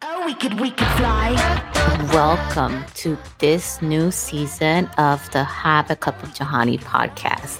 Oh, 0.00 0.24
we 0.24 0.34
could, 0.34 0.60
we 0.60 0.70
could 0.70 0.86
fly. 0.96 1.32
Welcome 2.12 2.84
to 2.94 3.18
this 3.40 3.82
new 3.82 4.12
season 4.12 4.86
of 4.96 5.28
the 5.32 5.42
Have 5.42 5.90
a 5.90 5.96
Cup 5.96 6.22
of 6.22 6.32
Johanny 6.34 6.78
podcast. 6.78 7.58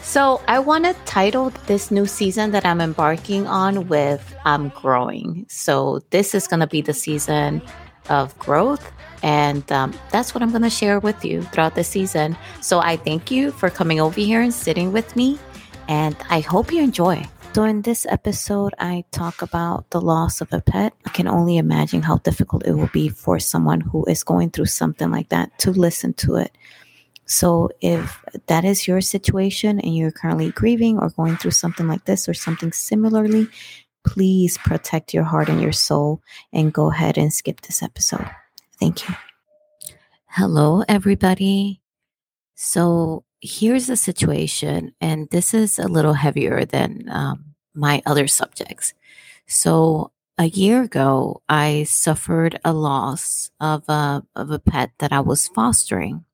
So, 0.00 0.40
I 0.48 0.58
want 0.58 0.86
to 0.86 0.94
title 1.04 1.50
this 1.66 1.90
new 1.90 2.06
season 2.06 2.52
that 2.52 2.64
I'm 2.64 2.80
embarking 2.80 3.46
on 3.46 3.88
with 3.88 4.34
I'm 4.46 4.70
Growing. 4.70 5.44
So, 5.50 6.00
this 6.08 6.34
is 6.34 6.48
going 6.48 6.60
to 6.60 6.66
be 6.66 6.80
the 6.80 6.94
season 6.94 7.60
of 8.08 8.36
growth. 8.38 8.90
And 9.22 9.70
um, 9.70 9.92
that's 10.10 10.34
what 10.34 10.42
I'm 10.42 10.50
going 10.50 10.62
to 10.62 10.70
share 10.70 10.98
with 10.98 11.26
you 11.26 11.42
throughout 11.42 11.74
the 11.74 11.84
season. 11.84 12.38
So, 12.62 12.80
I 12.80 12.96
thank 12.96 13.30
you 13.30 13.50
for 13.50 13.68
coming 13.68 14.00
over 14.00 14.18
here 14.18 14.40
and 14.40 14.54
sitting 14.54 14.92
with 14.92 15.14
me. 15.14 15.38
And 15.88 16.16
I 16.30 16.40
hope 16.40 16.72
you 16.72 16.82
enjoy. 16.82 17.22
So, 17.54 17.64
in 17.64 17.82
this 17.82 18.06
episode, 18.08 18.74
I 18.78 19.04
talk 19.10 19.42
about 19.42 19.90
the 19.90 20.00
loss 20.00 20.40
of 20.40 20.52
a 20.52 20.60
pet. 20.60 20.92
I 21.06 21.10
can 21.10 21.26
only 21.26 21.56
imagine 21.56 22.02
how 22.02 22.18
difficult 22.18 22.64
it 22.64 22.74
will 22.74 22.90
be 22.92 23.08
for 23.08 23.40
someone 23.40 23.80
who 23.80 24.04
is 24.04 24.22
going 24.22 24.50
through 24.50 24.66
something 24.66 25.10
like 25.10 25.30
that 25.30 25.58
to 25.60 25.72
listen 25.72 26.12
to 26.14 26.36
it. 26.36 26.56
So, 27.24 27.70
if 27.80 28.22
that 28.46 28.64
is 28.64 28.86
your 28.86 29.00
situation 29.00 29.80
and 29.80 29.96
you're 29.96 30.12
currently 30.12 30.52
grieving 30.52 30.98
or 30.98 31.10
going 31.10 31.36
through 31.36 31.50
something 31.50 31.88
like 31.88 32.04
this 32.04 32.28
or 32.28 32.34
something 32.34 32.70
similarly, 32.70 33.48
please 34.06 34.56
protect 34.58 35.12
your 35.12 35.24
heart 35.24 35.48
and 35.48 35.60
your 35.60 35.72
soul 35.72 36.22
and 36.52 36.72
go 36.72 36.92
ahead 36.92 37.18
and 37.18 37.32
skip 37.32 37.62
this 37.62 37.82
episode. 37.82 38.30
Thank 38.78 39.08
you. 39.08 39.16
Hello, 40.26 40.84
everybody. 40.86 41.80
So, 42.54 43.24
here's 43.40 43.86
the 43.86 43.96
situation, 43.96 44.94
and 45.00 45.28
this 45.30 45.54
is 45.54 45.78
a 45.78 45.88
little 45.88 46.14
heavier 46.14 46.64
than 46.64 47.08
um, 47.08 47.47
my 47.74 48.02
other 48.06 48.26
subjects. 48.26 48.94
So 49.46 50.12
a 50.36 50.46
year 50.46 50.82
ago, 50.82 51.42
I 51.48 51.84
suffered 51.84 52.60
a 52.64 52.72
loss 52.72 53.50
of 53.60 53.88
a, 53.88 54.22
of 54.36 54.50
a 54.50 54.58
pet 54.58 54.90
that 54.98 55.12
I 55.12 55.20
was 55.20 55.48
fostering. 55.48 56.24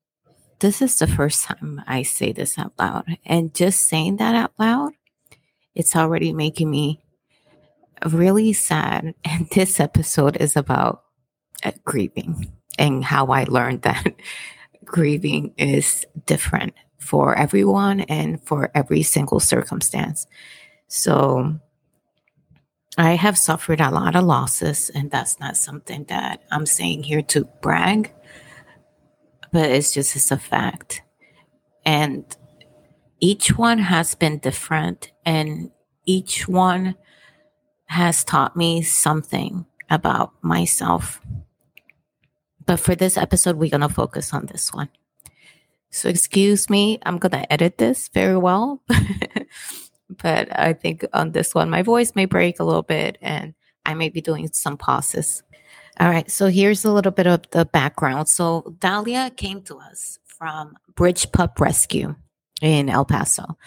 This 0.59 0.81
is 0.81 0.97
the 0.99 1.07
first 1.07 1.45
time 1.45 1.81
I 1.87 2.03
say 2.03 2.31
this 2.31 2.57
out 2.57 2.73
loud. 2.77 3.17
And 3.25 3.53
just 3.53 3.81
saying 3.83 4.17
that 4.17 4.35
out 4.35 4.53
loud, 4.59 4.93
it's 5.73 5.95
already 5.95 6.33
making 6.33 6.69
me 6.69 7.01
really 8.05 8.53
sad. 8.53 9.13
And 9.25 9.49
this 9.49 9.79
episode 9.79 10.37
is 10.37 10.55
about 10.55 11.03
uh, 11.63 11.71
grieving 11.83 12.51
and 12.77 13.03
how 13.03 13.27
I 13.27 13.45
learned 13.45 13.81
that 13.83 14.13
grieving 14.85 15.53
is 15.57 16.05
different 16.25 16.73
for 16.99 17.35
everyone 17.35 18.01
and 18.01 18.41
for 18.43 18.71
every 18.75 19.03
single 19.03 19.39
circumstance. 19.39 20.27
So 20.87 21.59
I 22.97 23.11
have 23.15 23.37
suffered 23.37 23.81
a 23.81 23.91
lot 23.91 24.15
of 24.15 24.23
losses, 24.23 24.89
and 24.89 25.11
that's 25.11 25.39
not 25.39 25.57
something 25.57 26.05
that 26.05 26.43
I'm 26.51 26.65
saying 26.65 27.03
here 27.03 27.21
to 27.23 27.45
brag, 27.61 28.13
but 29.51 29.69
it's 29.69 29.93
just 29.93 30.15
it's 30.15 30.31
a 30.31 30.37
fact. 30.37 31.01
And 31.85 32.25
each 33.19 33.57
one 33.57 33.79
has 33.79 34.15
been 34.15 34.37
different, 34.37 35.11
and 35.25 35.71
each 36.05 36.47
one 36.47 36.95
has 37.87 38.23
taught 38.23 38.55
me 38.55 38.81
something 38.81 39.65
about 39.89 40.33
myself. 40.41 41.21
But 42.65 42.79
for 42.79 42.95
this 42.95 43.17
episode, 43.17 43.57
we're 43.57 43.69
going 43.69 43.81
to 43.81 43.89
focus 43.89 44.33
on 44.33 44.47
this 44.47 44.73
one. 44.73 44.89
So, 45.91 46.09
excuse 46.09 46.69
me, 46.69 46.99
I'm 47.05 47.19
going 47.19 47.31
to 47.31 47.51
edit 47.51 47.77
this 47.77 48.09
very 48.09 48.37
well. 48.37 48.81
but 50.09 50.47
I 50.57 50.73
think 50.73 51.05
on 51.13 51.31
this 51.31 51.55
one, 51.55 51.69
my 51.69 51.81
voice 51.81 52.13
may 52.15 52.25
break 52.25 52.59
a 52.59 52.63
little 52.63 52.83
bit 52.83 53.17
and 53.21 53.53
I 53.85 53.93
may 53.93 54.09
be 54.09 54.21
doing 54.21 54.49
some 54.51 54.77
pauses. 54.77 55.43
All 55.99 56.09
right, 56.09 56.29
so 56.29 56.47
here's 56.47 56.83
a 56.83 56.91
little 56.91 57.11
bit 57.11 57.27
of 57.27 57.49
the 57.51 57.65
background. 57.65 58.27
So 58.27 58.75
Dahlia 58.79 59.31
came 59.35 59.61
to 59.63 59.77
us 59.77 60.19
from 60.25 60.75
Bridge 60.95 61.31
Pup 61.31 61.59
Rescue 61.59 62.15
in 62.61 62.89
El 62.89 63.05
Paso. 63.05 63.57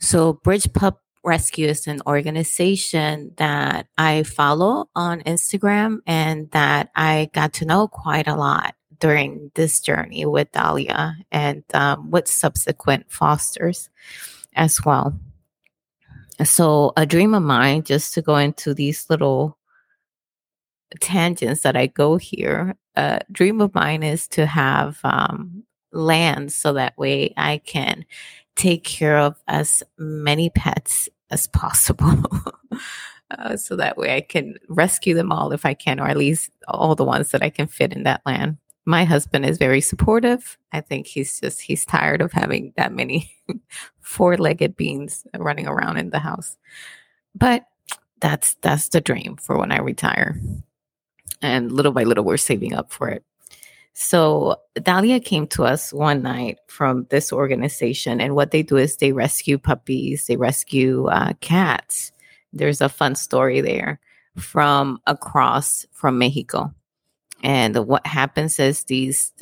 So 0.00 0.32
Bridge 0.32 0.72
Pup 0.72 1.00
Rescue 1.22 1.68
is 1.68 1.86
an 1.86 2.00
organization 2.06 3.32
that 3.36 3.86
I 3.96 4.22
follow 4.22 4.88
on 4.96 5.20
Instagram 5.22 5.98
and 6.06 6.50
that 6.50 6.90
I 6.96 7.30
got 7.32 7.52
to 7.54 7.66
know 7.66 7.86
quite 7.86 8.26
a 8.26 8.36
lot 8.36 8.74
during 8.98 9.50
this 9.54 9.80
journey 9.80 10.24
with 10.26 10.50
Dahlia 10.52 11.16
and 11.30 11.62
um, 11.74 12.10
with 12.10 12.26
subsequent 12.26 13.10
fosters 13.10 13.88
as 14.54 14.84
well. 14.84 15.18
So, 16.44 16.92
a 16.96 17.06
dream 17.06 17.34
of 17.34 17.42
mine, 17.42 17.82
just 17.82 18.14
to 18.14 18.22
go 18.22 18.36
into 18.36 18.72
these 18.72 19.08
little 19.10 19.58
tangents 21.00 21.62
that 21.62 21.76
I 21.76 21.86
go 21.86 22.16
here, 22.16 22.76
a 22.96 23.20
dream 23.30 23.60
of 23.60 23.74
mine 23.74 24.02
is 24.02 24.26
to 24.28 24.46
have 24.46 24.98
um, 25.04 25.64
land 25.92 26.52
so 26.52 26.72
that 26.72 26.96
way 26.96 27.34
I 27.36 27.58
can 27.58 28.04
take 28.56 28.84
care 28.84 29.18
of 29.18 29.36
as 29.48 29.82
many 29.98 30.50
pets 30.50 31.08
as 31.30 31.46
possible. 31.48 32.24
uh, 33.30 33.56
so 33.56 33.76
that 33.76 33.96
way 33.96 34.16
I 34.16 34.20
can 34.20 34.56
rescue 34.68 35.14
them 35.14 35.32
all 35.32 35.52
if 35.52 35.64
I 35.64 35.74
can, 35.74 36.00
or 36.00 36.08
at 36.08 36.16
least 36.16 36.50
all 36.68 36.94
the 36.94 37.04
ones 37.04 37.30
that 37.30 37.42
I 37.42 37.50
can 37.50 37.66
fit 37.66 37.92
in 37.92 38.04
that 38.04 38.22
land 38.24 38.58
my 38.84 39.04
husband 39.04 39.44
is 39.44 39.58
very 39.58 39.80
supportive. 39.80 40.58
I 40.72 40.80
think 40.80 41.06
he's 41.06 41.40
just 41.40 41.60
he's 41.60 41.84
tired 41.84 42.20
of 42.20 42.32
having 42.32 42.72
that 42.76 42.92
many 42.92 43.32
four-legged 44.00 44.76
beings 44.76 45.26
running 45.36 45.66
around 45.66 45.98
in 45.98 46.10
the 46.10 46.18
house. 46.18 46.56
But 47.34 47.66
that's 48.20 48.54
that's 48.62 48.88
the 48.88 49.00
dream 49.00 49.36
for 49.36 49.58
when 49.58 49.72
I 49.72 49.78
retire. 49.78 50.40
And 51.42 51.72
little 51.72 51.92
by 51.92 52.04
little 52.04 52.24
we're 52.24 52.36
saving 52.36 52.74
up 52.74 52.92
for 52.92 53.08
it. 53.08 53.24
So 53.92 54.56
Dahlia 54.82 55.20
came 55.20 55.46
to 55.48 55.64
us 55.64 55.92
one 55.92 56.22
night 56.22 56.58
from 56.68 57.06
this 57.10 57.32
organization, 57.32 58.20
and 58.20 58.34
what 58.34 58.50
they 58.50 58.62
do 58.62 58.76
is 58.76 58.96
they 58.96 59.12
rescue 59.12 59.58
puppies, 59.58 60.26
they 60.26 60.36
rescue 60.36 61.06
uh, 61.06 61.32
cats. 61.40 62.12
There's 62.52 62.80
a 62.80 62.88
fun 62.88 63.14
story 63.14 63.60
there 63.60 64.00
from 64.36 65.00
across 65.06 65.86
from 65.92 66.18
Mexico. 66.18 66.72
And 67.42 67.76
what 67.86 68.06
happens 68.06 68.58
is 68.58 68.84
these 68.84 69.32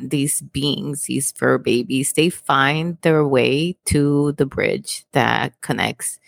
these 0.00 0.40
beings, 0.40 1.04
these 1.04 1.32
fur 1.32 1.58
babies, 1.58 2.14
they 2.14 2.30
find 2.30 2.96
their 3.02 3.26
way 3.26 3.76
to 3.86 4.32
the 4.32 4.46
bridge 4.46 5.04
that 5.12 5.60
connects 5.60 6.18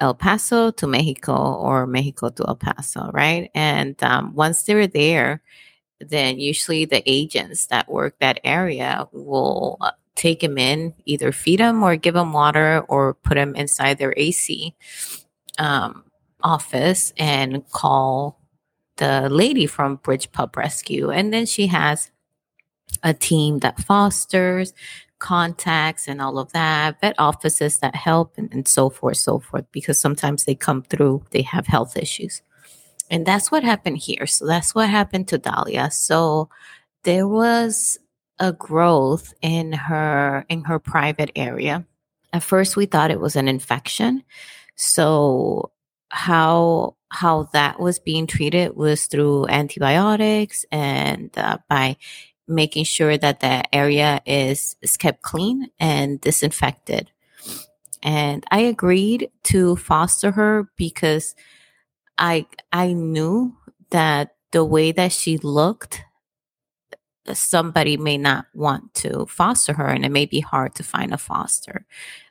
El 0.00 0.14
Paso 0.14 0.70
to 0.72 0.86
Mexico 0.86 1.54
or 1.54 1.86
Mexico 1.86 2.30
to 2.30 2.44
El 2.48 2.56
Paso, 2.56 3.10
right? 3.12 3.50
And 3.54 4.02
um, 4.02 4.34
once 4.34 4.62
they're 4.62 4.86
there, 4.86 5.42
then 6.00 6.40
usually 6.40 6.86
the 6.86 7.02
agents 7.06 7.66
that 7.66 7.90
work 7.90 8.18
that 8.20 8.40
area 8.42 9.06
will 9.12 9.76
uh, 9.80 9.90
take 10.16 10.40
them 10.40 10.56
in, 10.56 10.94
either 11.04 11.32
feed 11.32 11.60
them 11.60 11.82
or 11.82 11.96
give 11.96 12.14
them 12.14 12.32
water 12.32 12.84
or 12.88 13.14
put 13.14 13.34
them 13.34 13.54
inside 13.54 13.98
their 13.98 14.14
AC 14.16 14.74
um, 15.58 16.04
office 16.42 17.12
and 17.18 17.68
call 17.70 18.39
the 19.00 19.28
lady 19.30 19.66
from 19.66 19.96
Bridge 19.96 20.30
Pup 20.30 20.56
Rescue. 20.56 21.10
And 21.10 21.32
then 21.32 21.46
she 21.46 21.66
has 21.68 22.10
a 23.02 23.14
team 23.14 23.60
that 23.60 23.80
fosters, 23.80 24.74
contacts, 25.18 26.06
and 26.06 26.20
all 26.20 26.38
of 26.38 26.52
that, 26.52 27.00
vet 27.00 27.14
offices 27.18 27.78
that 27.78 27.94
help, 27.96 28.34
and, 28.36 28.52
and 28.52 28.68
so 28.68 28.90
forth, 28.90 29.16
so 29.16 29.38
forth, 29.38 29.64
because 29.72 29.98
sometimes 29.98 30.44
they 30.44 30.54
come 30.54 30.82
through, 30.82 31.24
they 31.30 31.42
have 31.42 31.66
health 31.66 31.96
issues. 31.96 32.42
And 33.10 33.26
that's 33.26 33.50
what 33.50 33.64
happened 33.64 33.98
here. 33.98 34.26
So 34.26 34.46
that's 34.46 34.74
what 34.74 34.88
happened 34.88 35.28
to 35.28 35.38
Dahlia. 35.38 35.90
So 35.90 36.50
there 37.02 37.26
was 37.26 37.98
a 38.38 38.52
growth 38.52 39.32
in 39.42 39.72
her 39.72 40.44
in 40.48 40.64
her 40.64 40.78
private 40.78 41.30
area. 41.34 41.84
At 42.32 42.42
first 42.42 42.76
we 42.76 42.86
thought 42.86 43.10
it 43.10 43.20
was 43.20 43.36
an 43.36 43.48
infection. 43.48 44.22
So 44.76 45.72
how 46.10 46.96
how 47.10 47.44
that 47.52 47.80
was 47.80 47.98
being 47.98 48.26
treated 48.26 48.76
was 48.76 49.06
through 49.06 49.48
antibiotics 49.48 50.64
and 50.70 51.30
uh, 51.36 51.58
by 51.68 51.96
making 52.46 52.84
sure 52.84 53.18
that 53.18 53.40
the 53.40 53.74
area 53.74 54.20
is, 54.26 54.76
is 54.82 54.96
kept 54.96 55.22
clean 55.22 55.68
and 55.80 56.20
disinfected. 56.20 57.10
And 58.02 58.44
I 58.50 58.60
agreed 58.60 59.30
to 59.44 59.76
foster 59.76 60.32
her 60.32 60.70
because 60.76 61.34
I 62.18 62.46
I 62.72 62.92
knew 62.92 63.56
that 63.90 64.36
the 64.52 64.64
way 64.64 64.92
that 64.92 65.12
she 65.12 65.38
looked 65.38 66.02
somebody 67.32 67.96
may 67.96 68.18
not 68.18 68.46
want 68.54 68.94
to 68.94 69.26
foster 69.26 69.74
her 69.74 69.86
and 69.86 70.04
it 70.04 70.10
may 70.10 70.26
be 70.26 70.40
hard 70.40 70.74
to 70.74 70.82
find 70.82 71.12
a 71.12 71.18
foster 71.18 71.86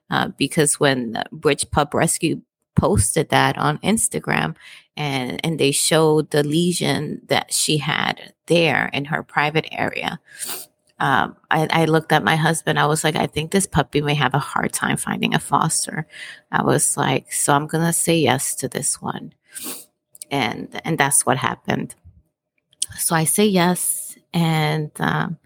uh, 0.10 0.30
because 0.38 0.80
when 0.80 1.24
Bridge 1.32 1.70
Pup 1.72 1.94
Rescue 1.94 2.42
posted 2.80 3.30
that 3.30 3.58
on 3.58 3.78
Instagram 3.80 4.56
and 4.98 5.44
and 5.46 5.60
they 5.60 5.72
showed 5.72 6.30
the 6.32 6.44
lesion 6.44 7.22
that 7.28 7.54
she 7.54 7.78
had 7.78 8.34
there 8.48 8.90
in 8.94 9.06
her 9.06 9.24
private 9.24 9.68
area. 9.72 10.20
Um, 11.02 11.38
I, 11.50 11.68
I, 11.72 11.86
looked 11.86 12.12
at 12.12 12.26
my 12.26 12.36
husband. 12.36 12.78
I 12.78 12.86
was 12.86 13.06
like, 13.06 13.16
I 13.16 13.26
think 13.26 13.52
this 13.52 13.66
puppy 13.66 14.02
may 14.02 14.16
have 14.16 14.34
a 14.34 14.40
hard 14.40 14.74
time 14.74 14.98
finding 14.98 15.34
a 15.34 15.40
foster. 15.40 16.06
I 16.52 16.62
was 16.62 16.98
like, 16.98 17.32
so 17.32 17.54
I'm 17.54 17.68
gonna 17.68 17.94
say 17.94 18.18
yes 18.18 18.54
to 18.56 18.68
this 18.68 19.02
one. 19.02 19.34
and 20.32 20.82
and 20.84 20.98
that's 20.98 21.26
what 21.26 21.38
happened. 21.38 21.96
So 22.98 23.16
I 23.16 23.24
say 23.24 23.46
yes, 23.46 24.18
and 24.34 24.92
um, 25.00 25.38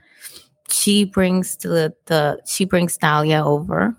she 0.70 1.06
brings 1.06 1.58
the 1.58 1.94
the 2.06 2.42
she 2.48 2.66
brings 2.66 2.98
Dahlia 2.98 3.44
over, 3.46 3.96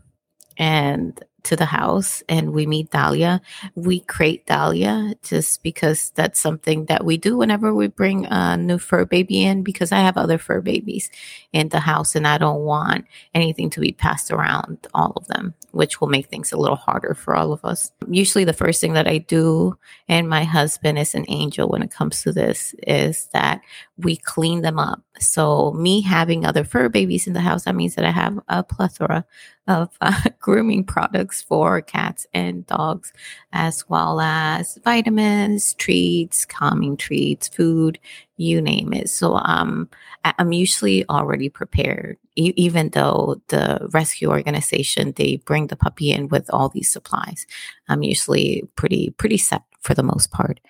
and 0.59 1.23
to 1.45 1.57
the 1.57 1.65
house 1.65 2.23
and 2.29 2.53
we 2.53 2.67
meet 2.67 2.91
Dahlia. 2.91 3.41
We 3.75 4.01
crate 4.01 4.47
Dahlia 4.47 5.15
just 5.23 5.63
because 5.63 6.11
that's 6.15 6.41
something 6.41 6.87
that 6.87 7.05
we 7.05 7.17
do 7.17 7.37
whenever 7.37 7.75
we 7.75 7.87
bring 7.89 8.27
a 8.27 8.57
new 8.57 8.79
fur 8.79 9.05
baby 9.05 9.45
in 9.45 9.63
because 9.63 9.93
I 9.93 10.01
have 10.01 10.17
other 10.17 10.39
fur 10.39 10.61
babies 10.61 11.11
in 11.53 11.69
the 11.69 11.81
house 11.81 12.15
and 12.15 12.27
I 12.27 12.39
don't 12.39 12.63
want 12.63 13.07
anything 13.35 13.71
to 13.71 13.81
be 13.81 13.93
passed 13.93 14.31
around 14.31 14.87
all 14.95 15.13
of 15.17 15.27
them, 15.29 15.55
which 15.71 16.01
will 16.01 16.09
make 16.09 16.27
things 16.27 16.53
a 16.53 16.57
little 16.57 16.77
harder 16.77 17.15
for 17.15 17.35
all 17.37 17.53
of 17.53 17.65
us. 17.65 17.93
Usually 18.09 18.45
the 18.45 18.53
first 18.53 18.81
thing 18.81 18.95
that 18.95 19.09
I 19.09 19.19
do 19.19 19.79
and 20.09 20.29
my 20.29 20.45
husband 20.45 20.99
is 20.99 21.15
an 21.15 21.27
angel 21.29 21.69
when 21.69 21.83
it 21.83 21.91
comes 21.91 22.23
to 22.23 22.33
this 22.33 22.75
is 22.87 23.29
that 23.33 23.61
we 23.99 24.17
clean 24.17 24.63
them 24.63 24.79
up. 24.79 25.03
So 25.21 25.73
me 25.73 26.01
having 26.01 26.45
other 26.45 26.65
fur 26.65 26.89
babies 26.89 27.27
in 27.27 27.35
the 27.35 27.41
house 27.41 27.65
that 27.65 27.75
means 27.77 27.95
that 27.95 28.05
I 28.05 28.11
have 28.11 28.39
a 28.49 28.63
plethora 28.65 29.25
of 29.67 29.91
uh, 30.01 30.21
grooming 30.41 30.85
products 30.85 31.43
for 31.43 31.81
cats 31.81 32.27
and 32.35 32.67
dogs, 32.67 33.13
as 33.53 33.89
well 33.89 34.21
as 34.21 34.79
vitamins, 34.85 35.75
treats, 35.75 36.45
calming 36.45 36.97
treats, 36.97 37.49
food, 37.49 37.99
you 38.37 38.61
name 38.61 38.93
it. 38.93 39.09
So 39.09 39.35
um, 39.37 39.89
I'm 40.25 40.53
usually 40.53 41.09
already 41.09 41.49
prepared, 41.49 42.19
e- 42.37 42.53
even 42.57 42.91
though 42.91 43.41
the 43.49 43.89
rescue 43.93 44.29
organization 44.29 45.13
they 45.17 45.37
bring 45.37 45.69
the 45.69 45.77
puppy 45.77 46.11
in 46.11 46.29
with 46.29 46.51
all 46.53 46.69
these 46.69 46.93
supplies. 46.93 47.47
I'm 47.89 48.03
usually 48.03 48.69
pretty 48.77 49.11
pretty 49.11 49.39
set 49.39 49.63
for 49.81 49.95
the 49.95 50.03
most 50.03 50.31
part 50.31 50.61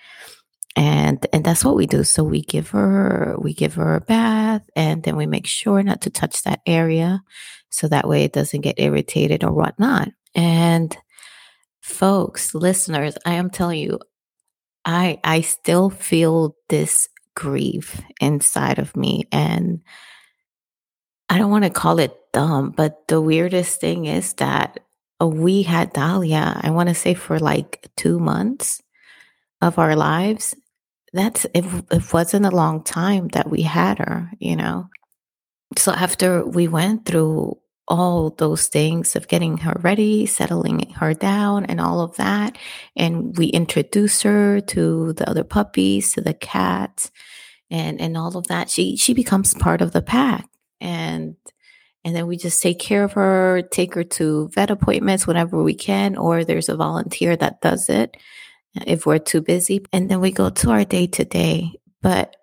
and 0.75 1.25
and 1.31 1.43
that's 1.43 1.63
what 1.63 1.75
we 1.75 1.87
do. 1.87 2.03
So 2.03 2.23
we 2.23 2.41
give 2.41 2.69
her 2.69 3.35
we 3.39 3.53
give 3.53 3.75
her 3.75 3.95
a 3.95 4.01
bath 4.01 4.69
and 4.75 5.03
then 5.03 5.15
we 5.15 5.25
make 5.25 5.47
sure 5.47 5.81
not 5.83 6.01
to 6.01 6.09
touch 6.09 6.43
that 6.43 6.61
area 6.65 7.21
so 7.69 7.87
that 7.87 8.07
way 8.07 8.23
it 8.23 8.33
doesn't 8.33 8.61
get 8.61 8.79
irritated 8.79 9.43
or 9.43 9.51
whatnot. 9.51 10.09
And 10.33 10.95
folks 11.81 12.55
listeners 12.55 13.15
i 13.27 13.33
am 13.35 13.47
telling 13.47 13.79
you 13.79 13.99
i 14.85 15.19
i 15.23 15.41
still 15.41 15.91
feel 15.91 16.55
this 16.67 17.07
grief 17.35 18.01
inside 18.19 18.79
of 18.79 18.95
me. 18.95 19.27
And 19.31 19.81
i 21.29 21.37
don't 21.37 21.51
want 21.51 21.63
to 21.63 21.69
call 21.69 21.99
it 21.99 22.17
dumb 22.33 22.71
but 22.71 23.07
the 23.07 23.21
weirdest 23.21 23.79
thing 23.79 24.05
is 24.05 24.33
that 24.33 24.79
uh, 25.21 25.27
we 25.27 25.61
had 25.61 25.93
dahlia 25.93 26.59
i 26.63 26.69
want 26.71 26.89
to 26.89 26.95
say 26.95 27.13
for 27.13 27.39
like 27.39 27.87
two 27.95 28.19
months 28.19 28.81
of 29.61 29.77
our 29.79 29.95
lives 29.95 30.55
that's 31.15 31.45
it, 31.53 31.65
it 31.91 32.13
wasn't 32.13 32.45
a 32.45 32.51
long 32.51 32.83
time 32.83 33.29
that 33.29 33.49
we 33.49 33.61
had 33.61 33.99
her, 33.99 34.31
you 34.39 34.55
know. 34.55 34.89
So 35.77 35.91
after 35.91 36.45
we 36.45 36.67
went 36.67 37.05
through 37.05 37.57
all 37.87 38.31
those 38.31 38.67
things 38.67 39.15
of 39.15 39.27
getting 39.27 39.57
her 39.57 39.79
ready, 39.81 40.25
settling 40.25 40.89
her 40.95 41.13
down, 41.13 41.65
and 41.65 41.79
all 41.79 42.01
of 42.01 42.15
that. 42.17 42.57
And 42.95 43.37
we 43.37 43.47
introduced 43.47 44.23
her 44.23 44.59
to 44.61 45.13
the 45.13 45.29
other 45.29 45.43
puppies, 45.43 46.13
to 46.13 46.21
the 46.21 46.33
cats, 46.33 47.11
and 47.69 47.99
and 48.01 48.17
all 48.17 48.37
of 48.37 48.47
that. 48.47 48.69
She 48.69 48.97
she 48.97 49.13
becomes 49.13 49.53
part 49.53 49.81
of 49.81 49.91
the 49.91 50.01
pack, 50.01 50.47
and 50.81 51.35
and 52.03 52.15
then 52.15 52.27
we 52.27 52.37
just 52.37 52.61
take 52.61 52.79
care 52.79 53.03
of 53.03 53.13
her, 53.13 53.61
take 53.71 53.95
her 53.95 54.03
to 54.03 54.49
vet 54.49 54.71
appointments 54.71 55.27
whenever 55.27 55.61
we 55.63 55.73
can, 55.75 56.17
or 56.17 56.43
there's 56.43 56.69
a 56.69 56.75
volunteer 56.75 57.35
that 57.35 57.61
does 57.61 57.89
it 57.89 58.17
if 58.85 59.05
we're 59.05 59.19
too 59.19 59.41
busy. 59.41 59.85
And 59.93 60.09
then 60.09 60.21
we 60.21 60.31
go 60.31 60.49
to 60.49 60.71
our 60.71 60.85
day 60.85 61.07
to 61.07 61.25
day. 61.25 61.73
But 62.01 62.35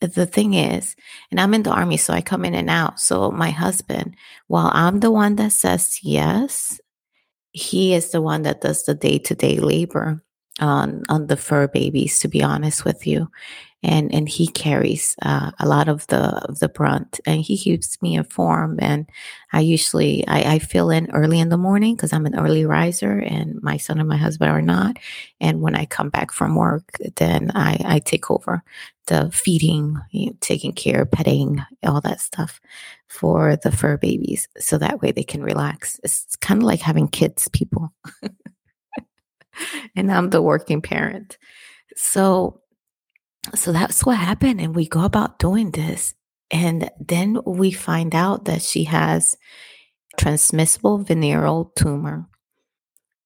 the 0.00 0.26
thing 0.26 0.54
is, 0.54 0.94
and 1.30 1.40
I'm 1.40 1.54
in 1.54 1.62
the 1.62 1.70
army, 1.70 1.96
so 1.96 2.12
I 2.12 2.20
come 2.20 2.44
in 2.44 2.54
and 2.54 2.68
out. 2.68 3.00
So 3.00 3.30
my 3.30 3.50
husband, 3.50 4.16
while 4.46 4.70
I'm 4.72 5.00
the 5.00 5.10
one 5.10 5.36
that 5.36 5.52
says 5.52 5.98
yes, 6.02 6.80
he 7.52 7.94
is 7.94 8.10
the 8.10 8.20
one 8.20 8.42
that 8.42 8.60
does 8.60 8.84
the 8.84 8.94
day 8.94 9.18
to 9.18 9.34
day 9.34 9.58
labor 9.58 10.22
on 10.60 11.02
on 11.08 11.26
the 11.26 11.36
fur 11.36 11.66
babies. 11.68 12.18
To 12.20 12.28
be 12.28 12.42
honest 12.42 12.84
with 12.84 13.06
you, 13.06 13.30
and 13.82 14.12
and 14.14 14.28
he 14.28 14.46
carries 14.46 15.14
uh, 15.22 15.50
a 15.60 15.66
lot 15.66 15.88
of 15.88 16.06
the 16.08 16.18
of 16.48 16.58
the 16.58 16.68
brunt 16.68 17.20
and 17.26 17.40
he 17.40 17.56
keeps 17.56 18.00
me 18.02 18.14
informed 18.14 18.80
and 18.82 19.08
i 19.52 19.60
usually 19.60 20.26
i, 20.28 20.54
I 20.54 20.58
fill 20.58 20.90
in 20.90 21.10
early 21.10 21.38
in 21.38 21.48
the 21.48 21.58
morning 21.58 21.94
because 21.94 22.12
i'm 22.12 22.26
an 22.26 22.38
early 22.38 22.64
riser 22.64 23.18
and 23.18 23.62
my 23.62 23.76
son 23.76 23.98
and 24.00 24.08
my 24.08 24.16
husband 24.16 24.50
are 24.50 24.62
not 24.62 24.96
and 25.40 25.60
when 25.60 25.74
i 25.74 25.84
come 25.84 26.10
back 26.10 26.32
from 26.32 26.56
work 26.56 26.98
then 27.16 27.50
i 27.54 27.78
i 27.84 27.98
take 27.98 28.30
over 28.30 28.62
the 29.06 29.30
feeding 29.32 29.96
you 30.10 30.26
know, 30.26 30.36
taking 30.40 30.72
care 30.72 31.06
petting 31.06 31.62
all 31.84 32.00
that 32.00 32.20
stuff 32.20 32.60
for 33.08 33.56
the 33.56 33.70
fur 33.70 33.96
babies 33.96 34.48
so 34.58 34.78
that 34.78 35.00
way 35.00 35.12
they 35.12 35.22
can 35.22 35.42
relax. 35.42 36.00
It's 36.02 36.34
kind 36.36 36.60
of 36.60 36.66
like 36.66 36.80
having 36.80 37.08
kids 37.08 37.48
people. 37.48 37.92
And 39.94 40.12
i'm 40.12 40.28
the 40.28 40.42
working 40.42 40.82
parent. 40.82 41.38
So 41.94 42.60
so 43.54 43.72
that's 43.72 44.04
what 44.04 44.18
happened. 44.18 44.60
And 44.60 44.74
we 44.74 44.86
go 44.86 45.04
about 45.04 45.38
doing 45.38 45.70
this. 45.70 46.14
And 46.50 46.90
then 47.00 47.38
we 47.44 47.72
find 47.72 48.14
out 48.14 48.44
that 48.44 48.62
she 48.62 48.84
has 48.84 49.36
transmissible 50.16 50.98
venereal 50.98 51.72
tumor. 51.76 52.28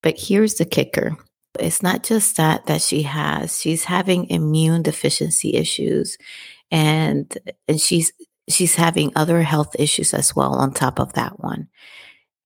But 0.03 0.19
here's 0.19 0.55
the 0.55 0.65
kicker. 0.65 1.17
It's 1.59 1.83
not 1.83 2.03
just 2.03 2.37
that 2.37 2.67
that 2.67 2.81
she 2.81 3.03
has. 3.03 3.61
She's 3.61 3.85
having 3.85 4.31
immune 4.31 4.83
deficiency 4.83 5.55
issues 5.55 6.17
and 6.71 7.37
and 7.69 7.81
she's 7.81 8.13
she's 8.49 8.77
having 8.77 9.13
other 9.15 9.43
health 9.43 9.77
issues 9.79 10.15
as 10.15 10.35
well 10.35 10.55
on 10.55 10.73
top 10.73 11.01
of 11.01 11.13
that 11.15 11.41
one. 11.41 11.69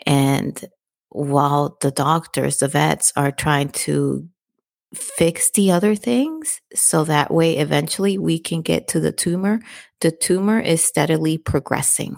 And 0.07 0.63
while 1.11 1.77
the 1.81 1.91
doctors, 1.91 2.59
the 2.59 2.69
vets 2.69 3.13
are 3.17 3.31
trying 3.31 3.69
to 3.71 4.29
fix 4.95 5.51
the 5.51 5.73
other 5.73 5.95
things 5.95 6.61
so 6.75 7.05
that 7.05 7.33
way 7.33 7.59
eventually 7.59 8.19
we 8.19 8.39
can 8.39 8.63
get 8.63 8.89
to 8.89 9.01
the 9.01 9.13
tumor. 9.13 9.61
The 10.01 10.11
tumor 10.11 10.59
is 10.59 10.85
steadily 10.85 11.39
progressing 11.39 12.17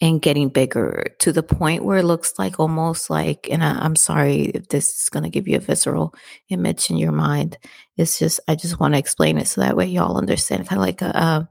and 0.00 0.22
getting 0.22 0.48
bigger 0.48 1.04
to 1.18 1.32
the 1.32 1.42
point 1.42 1.84
where 1.84 1.98
it 1.98 2.04
looks 2.04 2.38
like 2.38 2.58
almost 2.58 3.10
like, 3.10 3.48
and 3.50 3.62
I, 3.62 3.84
am 3.84 3.96
sorry 3.96 4.44
if 4.44 4.68
this 4.68 5.02
is 5.02 5.08
going 5.10 5.24
to 5.24 5.30
give 5.30 5.46
you 5.46 5.56
a 5.56 5.60
visceral 5.60 6.14
image 6.48 6.90
in 6.90 6.96
your 6.96 7.12
mind. 7.12 7.58
It's 7.96 8.18
just, 8.18 8.40
I 8.48 8.54
just 8.54 8.80
want 8.80 8.94
to 8.94 8.98
explain 8.98 9.36
it 9.36 9.46
so 9.46 9.60
that 9.60 9.76
way 9.76 9.86
y'all 9.86 10.16
understand 10.16 10.66
kind 10.66 10.80
of 10.80 10.86
like 10.86 11.02
a, 11.02 11.48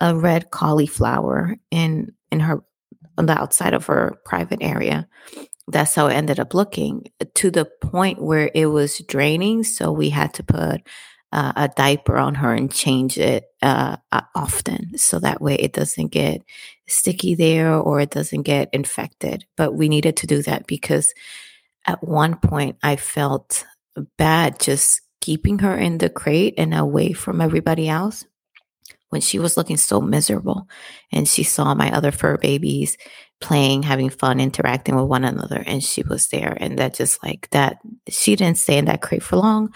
a, 0.00 0.08
a 0.12 0.16
red 0.16 0.50
cauliflower 0.50 1.56
in, 1.70 2.12
in 2.30 2.40
her, 2.40 2.62
on 3.18 3.26
the 3.26 3.36
outside 3.36 3.74
of 3.74 3.86
her 3.86 4.18
private 4.24 4.62
area 4.62 5.08
that's 5.70 5.94
how 5.94 6.08
it 6.08 6.14
ended 6.14 6.40
up 6.40 6.54
looking 6.54 7.10
to 7.34 7.50
the 7.50 7.64
point 7.64 8.22
where 8.22 8.50
it 8.54 8.66
was 8.66 8.98
draining. 9.00 9.64
So 9.64 9.92
we 9.92 10.10
had 10.10 10.34
to 10.34 10.42
put 10.42 10.82
uh, 11.32 11.52
a 11.56 11.68
diaper 11.68 12.16
on 12.16 12.34
her 12.36 12.52
and 12.52 12.72
change 12.72 13.18
it 13.18 13.44
uh, 13.62 13.96
often. 14.34 14.98
So 14.98 15.18
that 15.20 15.40
way 15.40 15.54
it 15.54 15.72
doesn't 15.72 16.08
get 16.08 16.42
sticky 16.88 17.34
there 17.34 17.74
or 17.74 18.00
it 18.00 18.10
doesn't 18.10 18.42
get 18.42 18.68
infected. 18.72 19.44
But 19.56 19.74
we 19.74 19.88
needed 19.88 20.16
to 20.18 20.26
do 20.26 20.42
that 20.42 20.66
because 20.66 21.14
at 21.86 22.02
one 22.02 22.36
point 22.36 22.76
I 22.82 22.96
felt 22.96 23.64
bad 24.16 24.60
just 24.60 25.02
keeping 25.20 25.60
her 25.60 25.76
in 25.76 25.98
the 25.98 26.08
crate 26.08 26.54
and 26.56 26.74
away 26.74 27.12
from 27.12 27.40
everybody 27.40 27.88
else 27.88 28.24
when 29.10 29.20
she 29.20 29.38
was 29.38 29.56
looking 29.56 29.76
so 29.76 30.00
miserable 30.00 30.68
and 31.12 31.28
she 31.28 31.42
saw 31.42 31.74
my 31.74 31.92
other 31.92 32.10
fur 32.10 32.38
babies 32.38 32.96
playing, 33.40 33.82
having 33.82 34.10
fun, 34.10 34.40
interacting 34.40 34.96
with 34.96 35.06
one 35.06 35.24
another, 35.24 35.62
and 35.66 35.82
she 35.82 36.02
was 36.02 36.28
there. 36.28 36.56
And 36.60 36.78
that 36.78 36.94
just 36.94 37.22
like 37.22 37.48
that, 37.50 37.78
she 38.08 38.36
didn't 38.36 38.58
stay 38.58 38.78
in 38.78 38.84
that 38.84 39.02
crate 39.02 39.22
for 39.22 39.36
long. 39.36 39.72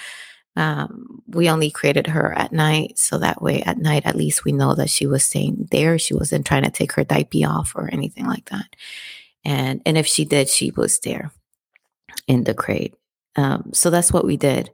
Um, 0.56 1.23
we 1.26 1.50
only 1.50 1.71
created 1.71 2.06
her 2.06 2.33
at 2.33 2.52
night. 2.52 2.99
So 2.99 3.18
that 3.18 3.42
way, 3.42 3.62
at 3.62 3.78
night, 3.78 4.06
at 4.06 4.16
least 4.16 4.44
we 4.44 4.52
know 4.52 4.75
that 4.75 4.90
she 4.90 5.06
was 5.06 5.25
staying 5.25 5.68
there. 5.71 5.99
She 5.99 6.14
wasn't 6.14 6.47
trying 6.47 6.62
to 6.62 6.71
take 6.71 6.92
her 6.92 7.04
diaper 7.04 7.38
off 7.47 7.73
or 7.75 7.88
anything 7.92 8.26
like 8.26 8.50
that. 8.50 8.76
And, 9.44 9.83
and 9.85 9.99
if 9.99 10.06
she 10.06 10.25
did, 10.25 10.49
she 10.49 10.71
was 10.71 11.00
there 11.00 11.33
in 12.28 12.44
the 12.44 12.54
crate. 12.54 12.94
Um, 13.37 13.71
so 13.73 13.90
that's 13.90 14.12
what 14.12 14.25
we 14.25 14.37
did. 14.37 14.71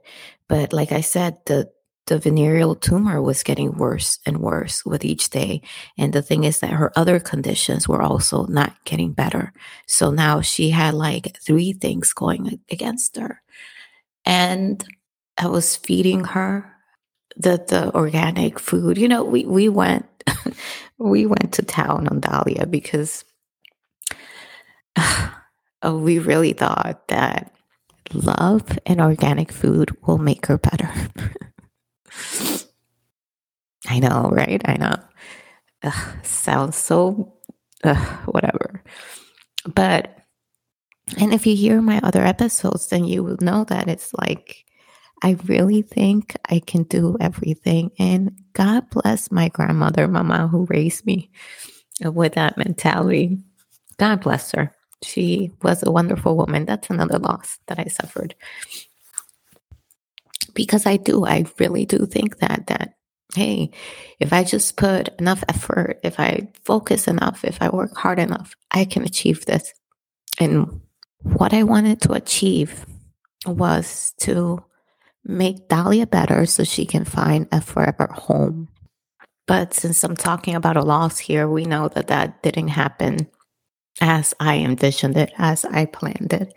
But 0.47 0.71
like 0.71 0.91
I 0.91 1.01
said, 1.01 1.37
the, 1.45 1.71
the 2.07 2.17
venereal 2.17 2.75
tumor 2.75 3.21
was 3.21 3.43
getting 3.43 3.77
worse 3.77 4.19
and 4.25 4.39
worse 4.39 4.85
with 4.85 5.05
each 5.05 5.29
day. 5.29 5.61
And 5.97 6.13
the 6.13 6.21
thing 6.21 6.43
is 6.43 6.59
that 6.59 6.71
her 6.71 6.91
other 6.95 7.19
conditions 7.19 7.87
were 7.87 8.01
also 8.01 8.45
not 8.47 8.73
getting 8.85 9.13
better. 9.13 9.53
So 9.87 10.11
now 10.11 10.41
she 10.41 10.71
had 10.71 10.93
like 10.93 11.37
three 11.45 11.73
things 11.73 12.13
going 12.13 12.59
against 12.69 13.17
her. 13.17 13.41
And 14.25 14.83
I 15.37 15.47
was 15.47 15.77
feeding 15.77 16.23
her 16.25 16.71
the 17.37 17.63
the 17.67 17.93
organic 17.95 18.59
food. 18.59 18.97
You 18.97 19.07
know, 19.07 19.23
we 19.23 19.45
we 19.45 19.69
went 19.69 20.05
we 20.97 21.25
went 21.25 21.53
to 21.53 21.63
town 21.63 22.07
on 22.07 22.19
Dahlia 22.19 22.65
because 22.65 23.23
uh, 24.95 25.31
we 25.93 26.19
really 26.19 26.53
thought 26.53 27.07
that 27.07 27.53
love 28.13 28.77
and 28.85 28.99
organic 28.99 29.51
food 29.51 29.95
will 30.05 30.17
make 30.17 30.47
her 30.47 30.57
better. 30.57 30.91
I 33.87 33.99
know, 33.99 34.29
right? 34.31 34.61
I 34.65 34.77
know. 34.77 34.95
Ugh, 35.83 36.25
sounds 36.25 36.77
so 36.77 37.33
whatever. 38.25 38.83
But, 39.65 40.17
and 41.19 41.33
if 41.33 41.45
you 41.45 41.55
hear 41.55 41.81
my 41.81 41.99
other 42.03 42.23
episodes, 42.23 42.87
then 42.87 43.05
you 43.05 43.23
will 43.23 43.37
know 43.41 43.63
that 43.65 43.87
it's 43.89 44.13
like, 44.13 44.65
I 45.23 45.37
really 45.45 45.81
think 45.81 46.35
I 46.49 46.59
can 46.59 46.83
do 46.83 47.17
everything. 47.19 47.91
And 47.99 48.39
God 48.53 48.89
bless 48.89 49.31
my 49.31 49.49
grandmother, 49.49 50.07
Mama, 50.07 50.47
who 50.47 50.65
raised 50.65 51.05
me 51.05 51.29
with 52.01 52.33
that 52.33 52.57
mentality. 52.57 53.37
God 53.97 54.21
bless 54.21 54.51
her. 54.53 54.75
She 55.03 55.51
was 55.63 55.83
a 55.83 55.91
wonderful 55.91 56.37
woman. 56.37 56.65
That's 56.65 56.89
another 56.89 57.19
loss 57.19 57.59
that 57.67 57.79
I 57.79 57.85
suffered. 57.85 58.35
Because 60.53 60.85
I 60.85 60.97
do, 60.97 61.25
I 61.25 61.45
really 61.59 61.85
do 61.85 62.05
think 62.05 62.39
that 62.39 62.67
that 62.67 62.95
hey, 63.35 63.71
if 64.19 64.33
I 64.33 64.43
just 64.43 64.75
put 64.75 65.09
enough 65.19 65.43
effort, 65.47 65.99
if 66.03 66.19
I 66.19 66.49
focus 66.63 67.07
enough, 67.07 67.45
if 67.45 67.61
I 67.61 67.69
work 67.69 67.95
hard 67.95 68.19
enough, 68.19 68.55
I 68.71 68.85
can 68.85 69.03
achieve 69.03 69.45
this. 69.45 69.73
And 70.39 70.81
what 71.23 71.53
I 71.53 71.63
wanted 71.63 72.01
to 72.01 72.13
achieve 72.13 72.85
was 73.45 74.13
to 74.21 74.63
make 75.23 75.67
Dahlia 75.67 76.07
better 76.07 76.45
so 76.45 76.63
she 76.63 76.85
can 76.85 77.05
find 77.05 77.47
a 77.51 77.61
forever 77.61 78.09
home. 78.11 78.67
But 79.47 79.73
since 79.73 80.03
I'm 80.03 80.15
talking 80.15 80.55
about 80.55 80.77
a 80.77 80.83
loss 80.83 81.17
here, 81.19 81.47
we 81.47 81.65
know 81.65 81.87
that 81.89 82.07
that 82.07 82.41
didn't 82.43 82.69
happen 82.69 83.27
as 83.99 84.33
I 84.39 84.57
envisioned 84.57 85.17
it, 85.17 85.31
as 85.37 85.65
I 85.65 85.85
planned 85.85 86.33
it. 86.33 86.53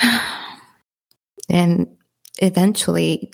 and 1.48 1.96
eventually, 2.38 3.32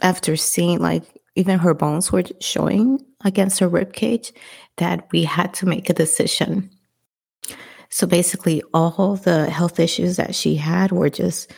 after 0.00 0.36
seeing 0.36 0.78
like 0.78 1.04
even 1.34 1.58
her 1.58 1.74
bones 1.74 2.10
were 2.10 2.24
showing 2.40 3.04
against 3.24 3.60
her 3.60 3.68
rib 3.68 3.92
cage, 3.92 4.32
that 4.76 5.08
we 5.12 5.24
had 5.24 5.54
to 5.54 5.66
make 5.66 5.88
a 5.88 5.94
decision. 5.94 6.70
So 7.88 8.06
basically, 8.06 8.62
all 8.74 9.16
the 9.16 9.48
health 9.48 9.78
issues 9.78 10.16
that 10.16 10.34
she 10.34 10.56
had 10.56 10.92
were 10.92 11.10
just 11.10 11.52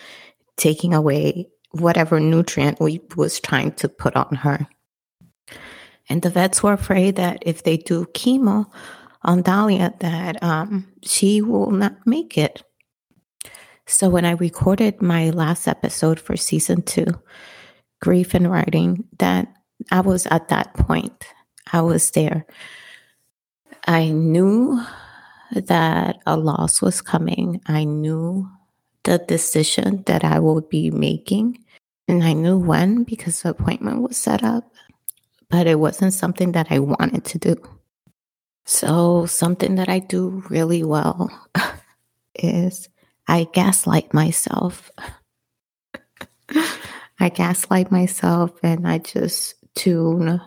taking 0.57 0.95
away 0.95 1.49
whatever 1.73 2.21
nutrient 2.21 2.81
we 2.81 3.01
was 3.17 3.41
trying 3.41 3.73
to 3.73 3.89
put 3.89 4.17
on 4.17 4.35
her. 4.37 4.67
And 6.09 6.23
the 6.23 6.31
vets 6.31 6.63
were 6.63 6.73
afraid 6.73 7.17
that 7.17 7.43
if 7.43 7.63
they 7.63 7.77
do 7.77 8.07
chemo 8.07 8.67
on 9.23 9.43
Dahlia, 9.43 9.95
that 10.01 10.43
um, 10.43 10.87
she 11.03 11.43
will 11.43 11.71
not 11.71 12.07
make 12.07 12.39
it. 12.39 12.63
So 13.88 14.11
when 14.11 14.26
I 14.26 14.33
recorded 14.33 15.00
my 15.00 15.30
last 15.30 15.66
episode 15.66 16.21
for 16.21 16.37
season 16.37 16.83
two, 16.83 17.07
grief 18.02 18.35
and 18.35 18.50
writing, 18.52 19.04
that 19.18 19.49
I 19.90 20.00
was 20.00 20.26
at 20.26 20.49
that 20.49 20.75
point. 20.75 21.26
I 21.73 21.80
was 21.80 22.11
there. 22.11 22.45
I 23.87 24.11
knew 24.11 24.78
that 25.52 26.18
a 26.26 26.37
loss 26.37 26.83
was 26.83 27.00
coming. 27.00 27.62
I 27.64 27.85
knew 27.85 28.47
the 29.04 29.21
decision 29.21 30.02
that 30.04 30.23
I 30.23 30.38
would 30.38 30.68
be 30.68 30.90
making. 30.90 31.64
And 32.09 32.23
I 32.23 32.35
knew 32.35 32.59
when 32.59 33.04
because 33.04 33.40
the 33.40 33.50
appointment 33.50 34.02
was 34.02 34.18
set 34.18 34.45
up, 34.45 34.71
but 35.49 35.66
it 35.66 35.80
wasn't 35.80 36.12
something 36.12 36.52
that 36.52 36.66
I 36.68 36.78
wanted 36.78 37.25
to 37.25 37.38
do. 37.38 37.57
So, 38.66 39.25
something 39.25 39.76
that 39.76 39.88
I 39.88 39.99
do 39.99 40.42
really 40.50 40.85
well 40.85 41.30
is 42.35 42.90
I 43.29 43.47
gaslight 43.53 44.13
myself. 44.15 44.91
I 47.21 47.29
gaslight 47.29 47.91
myself 47.91 48.53
and 48.63 48.89
I 48.89 48.99
just 48.99 49.55
tune 49.75 50.41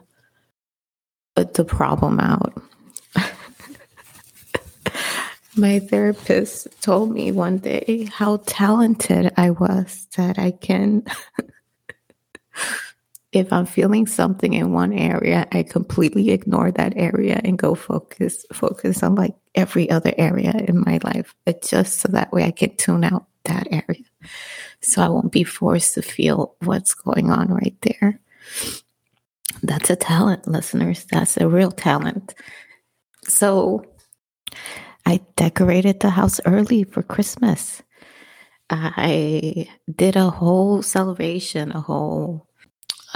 the 1.35 1.65
problem 1.65 2.19
out. 2.19 2.59
My 5.55 5.79
therapist 5.79 6.67
told 6.81 7.11
me 7.11 7.31
one 7.31 7.57
day 7.59 8.09
how 8.11 8.37
talented 8.45 9.31
I 9.37 9.51
was 9.51 10.07
that 10.15 10.39
I 10.39 10.51
can, 10.51 11.03
if 13.31 13.51
I'm 13.51 13.65
feeling 13.65 14.07
something 14.07 14.53
in 14.53 14.71
one 14.71 14.93
area, 14.93 15.47
I 15.51 15.63
completely 15.63 16.31
ignore 16.31 16.71
that 16.71 16.93
area 16.95 17.41
and 17.43 17.57
go 17.57 17.75
focus 17.75 18.45
focus 18.53 19.03
on 19.03 19.15
like 19.15 19.35
every 19.55 19.89
other 19.89 20.13
area 20.17 20.53
in 20.67 20.83
my 20.85 20.99
life, 21.03 21.35
but 21.45 21.61
just 21.61 21.99
so 21.99 22.09
that 22.09 22.31
way 22.31 22.43
I 22.43 22.51
can 22.51 22.75
tune 22.75 23.03
out 23.03 23.27
that 23.45 23.67
area, 23.71 24.05
so 24.81 25.01
I 25.01 25.09
won't 25.09 25.31
be 25.31 25.43
forced 25.43 25.95
to 25.95 26.01
feel 26.01 26.55
what's 26.59 26.93
going 26.93 27.31
on 27.31 27.47
right 27.49 27.75
there. 27.81 28.19
That's 29.63 29.89
a 29.89 29.95
talent, 29.95 30.47
listeners. 30.47 31.05
That's 31.11 31.37
a 31.37 31.47
real 31.47 31.71
talent. 31.71 32.33
So 33.25 33.85
I 35.05 35.21
decorated 35.35 35.99
the 35.99 36.09
house 36.09 36.39
early 36.45 36.83
for 36.83 37.03
Christmas. 37.03 37.81
I 38.69 39.67
did 39.93 40.15
a 40.15 40.29
whole 40.29 40.81
celebration, 40.81 41.71
a 41.71 41.81
whole 41.81 42.47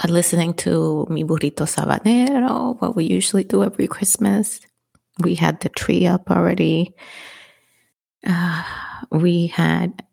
uh, 0.03 0.07
listening 0.09 0.53
to 0.55 1.07
Mi 1.09 1.23
Burrito 1.23 1.65
Sabanero, 1.65 2.79
what 2.81 2.95
we 2.95 3.05
usually 3.05 3.45
do 3.45 3.63
every 3.63 3.87
Christmas. 3.87 4.59
We 5.19 5.35
had 5.35 5.61
the 5.61 5.69
tree 5.69 6.05
up 6.05 6.29
already. 6.29 6.93
Uh, 8.25 8.63
we 9.11 9.47
had 9.47 10.03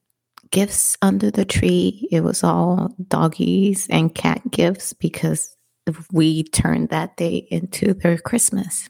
gifts 0.51 0.97
under 1.03 1.31
the 1.31 1.45
tree. 1.45 2.09
It 2.13 2.23
was 2.23 2.45
all 2.45 2.95
doggies 3.09 3.87
and 3.91 4.15
cat 4.15 4.43
gifts 4.51 4.93
because 4.93 5.57
we 6.13 6.45
turned 6.45 6.91
that 6.91 7.17
day 7.17 7.49
into 7.51 7.95
their 7.95 8.19
Christmas. 8.19 8.89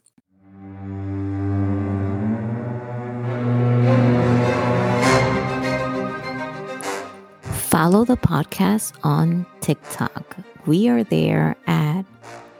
Follow 7.42 8.04
the 8.04 8.18
podcast 8.18 8.92
on 9.02 9.46
TikTok. 9.60 10.36
We 10.66 10.88
are 10.88 11.04
there 11.04 11.56
at 11.66 12.02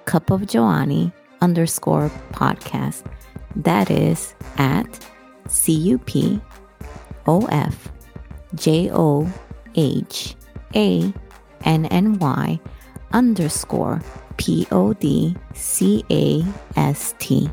Cup 0.07 0.31
of 0.31 0.47
Johanny 0.47 1.13
underscore 1.43 2.11
podcast. 2.33 3.05
That 3.57 3.91
is 3.91 4.35
at 4.57 4.87
C 5.49 5.73
U 5.73 5.99
P 5.99 6.41
O 7.27 7.47
F 7.47 7.89
J 8.55 8.91
O 8.93 9.31
H 9.75 10.35
A 10.75 11.13
N 11.65 11.87
N 11.87 12.19
Y 12.19 12.61
underscore 13.13 14.03
P 14.37 14.67
O 14.71 14.93
D 14.95 15.37
C 15.55 16.05
A 16.11 16.45
S 16.77 17.15
T. 17.19 17.51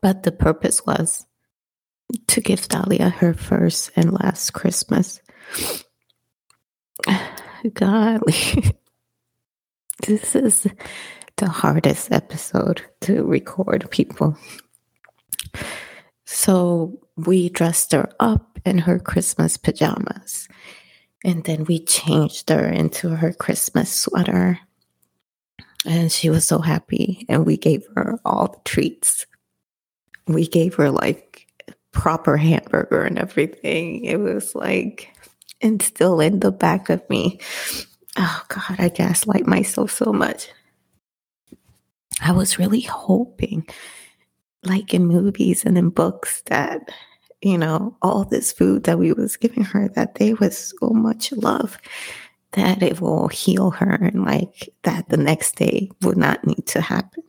But 0.00 0.22
the 0.22 0.32
purpose 0.32 0.84
was 0.84 1.24
to 2.26 2.40
give 2.42 2.68
Dahlia 2.68 3.08
her 3.08 3.32
first 3.32 3.90
and 3.96 4.12
last 4.12 4.52
Christmas. 4.52 5.20
Golly, 7.74 8.74
this 10.06 10.34
is 10.34 10.66
the 11.36 11.48
hardest 11.48 12.12
episode 12.12 12.82
to 13.02 13.24
record, 13.24 13.90
people. 13.90 14.36
So 16.24 17.00
we 17.16 17.48
dressed 17.48 17.92
her 17.92 18.10
up 18.20 18.58
in 18.64 18.78
her 18.78 18.98
Christmas 18.98 19.56
pajamas. 19.56 20.48
And 21.24 21.44
then 21.44 21.64
we 21.64 21.82
changed 21.84 22.50
her 22.50 22.66
into 22.66 23.10
her 23.10 23.32
Christmas 23.32 23.90
sweater. 23.90 24.58
And 25.86 26.12
she 26.12 26.28
was 26.28 26.46
so 26.46 26.58
happy. 26.58 27.24
And 27.28 27.46
we 27.46 27.56
gave 27.56 27.86
her 27.94 28.18
all 28.24 28.48
the 28.48 28.60
treats 28.64 29.26
we 30.26 30.46
gave 30.46 30.74
her 30.74 30.90
like 30.90 31.46
proper 31.92 32.36
hamburger 32.36 33.02
and 33.02 33.18
everything. 33.18 34.04
It 34.04 34.16
was 34.16 34.54
like, 34.54 35.13
and 35.60 35.80
still 35.82 36.20
in 36.20 36.40
the 36.40 36.52
back 36.52 36.88
of 36.90 37.08
me. 37.08 37.40
Oh 38.16 38.42
God, 38.48 38.76
I 38.78 38.88
gaslight 38.88 39.46
myself 39.46 39.90
so 39.90 40.12
much. 40.12 40.48
I 42.22 42.32
was 42.32 42.58
really 42.58 42.82
hoping, 42.82 43.66
like 44.62 44.94
in 44.94 45.06
movies 45.06 45.64
and 45.64 45.76
in 45.76 45.90
books, 45.90 46.42
that 46.46 46.90
you 47.42 47.58
know 47.58 47.96
all 48.02 48.24
this 48.24 48.52
food 48.52 48.84
that 48.84 48.98
we 48.98 49.12
was 49.12 49.36
giving 49.36 49.64
her 49.64 49.88
that 49.88 50.14
day 50.14 50.34
was 50.34 50.72
so 50.78 50.90
much 50.90 51.32
love 51.32 51.78
that 52.52 52.82
it 52.82 53.00
will 53.00 53.28
heal 53.28 53.70
her 53.70 53.94
and 53.94 54.24
like 54.24 54.68
that 54.84 55.08
the 55.08 55.16
next 55.16 55.56
day 55.56 55.90
would 56.02 56.16
not 56.16 56.46
need 56.46 56.66
to 56.66 56.80
happen. 56.80 57.24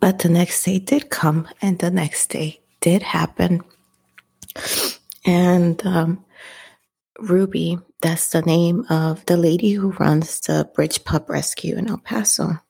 But 0.00 0.20
the 0.20 0.28
next 0.28 0.62
day 0.64 0.78
did 0.78 1.10
come, 1.10 1.48
and 1.62 1.78
the 1.78 1.90
next 1.90 2.28
day 2.28 2.60
did 2.80 3.02
happen. 3.02 3.62
And 5.24 5.84
um, 5.86 6.24
Ruby, 7.20 7.78
that's 8.02 8.30
the 8.30 8.42
name 8.42 8.84
of 8.90 9.24
the 9.26 9.36
lady 9.36 9.72
who 9.72 9.92
runs 9.92 10.40
the 10.40 10.68
Bridge 10.74 11.04
Pup 11.04 11.28
Rescue 11.28 11.76
in 11.76 11.88
El 11.88 11.98
Paso. 11.98 12.60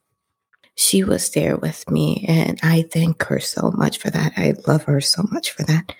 she 0.75 1.03
was 1.03 1.31
there 1.31 1.57
with 1.57 1.89
me. 1.89 2.23
And 2.27 2.59
I 2.63 2.83
thank 2.83 3.23
her 3.23 3.39
so 3.39 3.71
much 3.71 3.97
for 3.97 4.09
that. 4.11 4.33
I 4.37 4.53
love 4.67 4.83
her 4.83 5.01
so 5.01 5.23
much 5.31 5.51
for 5.51 5.63
that 5.63 5.93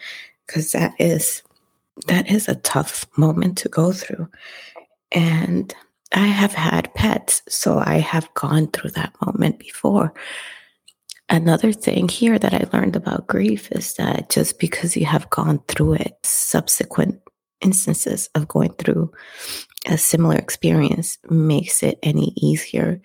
because 0.46 0.72
that 0.72 0.94
is 1.00 1.44
that 2.06 2.30
is 2.30 2.48
a 2.48 2.56
tough 2.56 3.06
moment 3.18 3.58
to 3.60 3.70
go 3.70 3.92
through. 3.92 4.30
And 5.12 5.74
I 6.14 6.28
have 6.28 6.54
had 6.54 6.94
pets, 6.94 7.42
so 7.50 7.80
I 7.80 7.96
have 7.96 8.32
gone 8.36 8.68
through 8.68 8.92
that 8.92 9.14
moment 9.26 9.58
before. 9.58 10.14
Another 11.28 11.74
thing 11.74 12.08
here 12.08 12.38
that 12.40 12.54
I 12.54 12.66
learned 12.72 12.96
about 12.96 13.28
grief 13.28 13.72
is 13.72 13.96
that 13.96 14.30
just 14.30 14.60
because 14.60 14.96
you 14.96 15.06
have 15.08 15.30
gone 15.32 15.60
through 15.68 15.94
it, 15.94 16.18
subsequent 16.24 17.20
instances 17.62 18.30
of 18.36 18.48
going 18.48 18.74
through 18.74 19.12
a 19.86 19.98
similar 19.98 20.36
experience 20.36 21.18
makes 21.30 21.84
it 21.84 22.00
any 22.04 22.34
easier. 22.36 23.02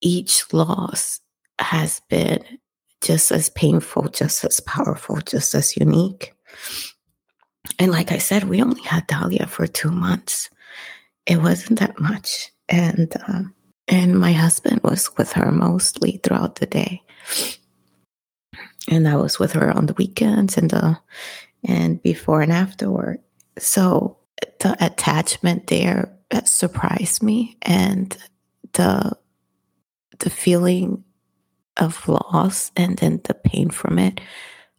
Each 0.00 0.52
loss 0.52 1.20
has 1.58 2.00
been 2.08 2.42
just 3.00 3.30
as 3.30 3.48
painful, 3.48 4.08
just 4.08 4.44
as 4.44 4.60
powerful, 4.60 5.20
just 5.20 5.54
as 5.54 5.76
unique. 5.76 6.34
And 7.78 7.92
like 7.92 8.12
I 8.12 8.18
said, 8.18 8.44
we 8.44 8.62
only 8.62 8.82
had 8.82 9.06
Dahlia 9.06 9.46
for 9.46 9.66
two 9.66 9.90
months. 9.90 10.50
It 11.26 11.40
wasn't 11.42 11.78
that 11.80 12.00
much, 12.00 12.50
and 12.68 13.14
uh, 13.28 13.42
and 13.86 14.18
my 14.18 14.32
husband 14.32 14.80
was 14.82 15.10
with 15.16 15.32
her 15.32 15.52
mostly 15.52 16.20
throughout 16.22 16.56
the 16.56 16.66
day, 16.66 17.02
and 18.88 19.06
I 19.06 19.16
was 19.16 19.38
with 19.38 19.52
her 19.52 19.70
on 19.70 19.86
the 19.86 19.94
weekends 19.94 20.56
and 20.56 20.70
the 20.70 20.98
and 21.64 22.02
before 22.02 22.40
and 22.40 22.52
afterward. 22.52 23.20
So 23.58 24.18
the 24.60 24.76
attachment 24.84 25.66
there 25.66 26.14
surprised 26.44 27.22
me, 27.22 27.56
and 27.62 28.16
the 28.72 29.16
the 30.18 30.30
feeling 30.30 31.04
of 31.76 32.08
loss 32.08 32.72
and 32.76 32.98
then 32.98 33.20
the 33.24 33.34
pain 33.34 33.70
from 33.70 34.00
it 34.00 34.20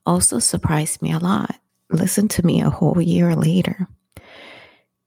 also 0.05 0.37
surprised 0.37 1.01
me 1.01 1.13
a 1.13 1.17
lot 1.17 1.55
listen 1.91 2.27
to 2.27 2.45
me 2.45 2.61
a 2.61 2.69
whole 2.69 3.01
year 3.01 3.35
later. 3.35 3.87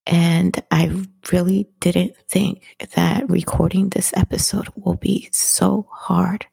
And 0.07 0.61
I 0.71 0.91
really 1.31 1.69
didn't 1.79 2.17
think 2.29 2.77
that 2.97 3.29
recording 3.31 3.89
this 3.89 4.13
episode 4.17 4.69
will 4.75 4.97
be 4.97 5.29
so 5.33 5.87
hard 5.91 6.47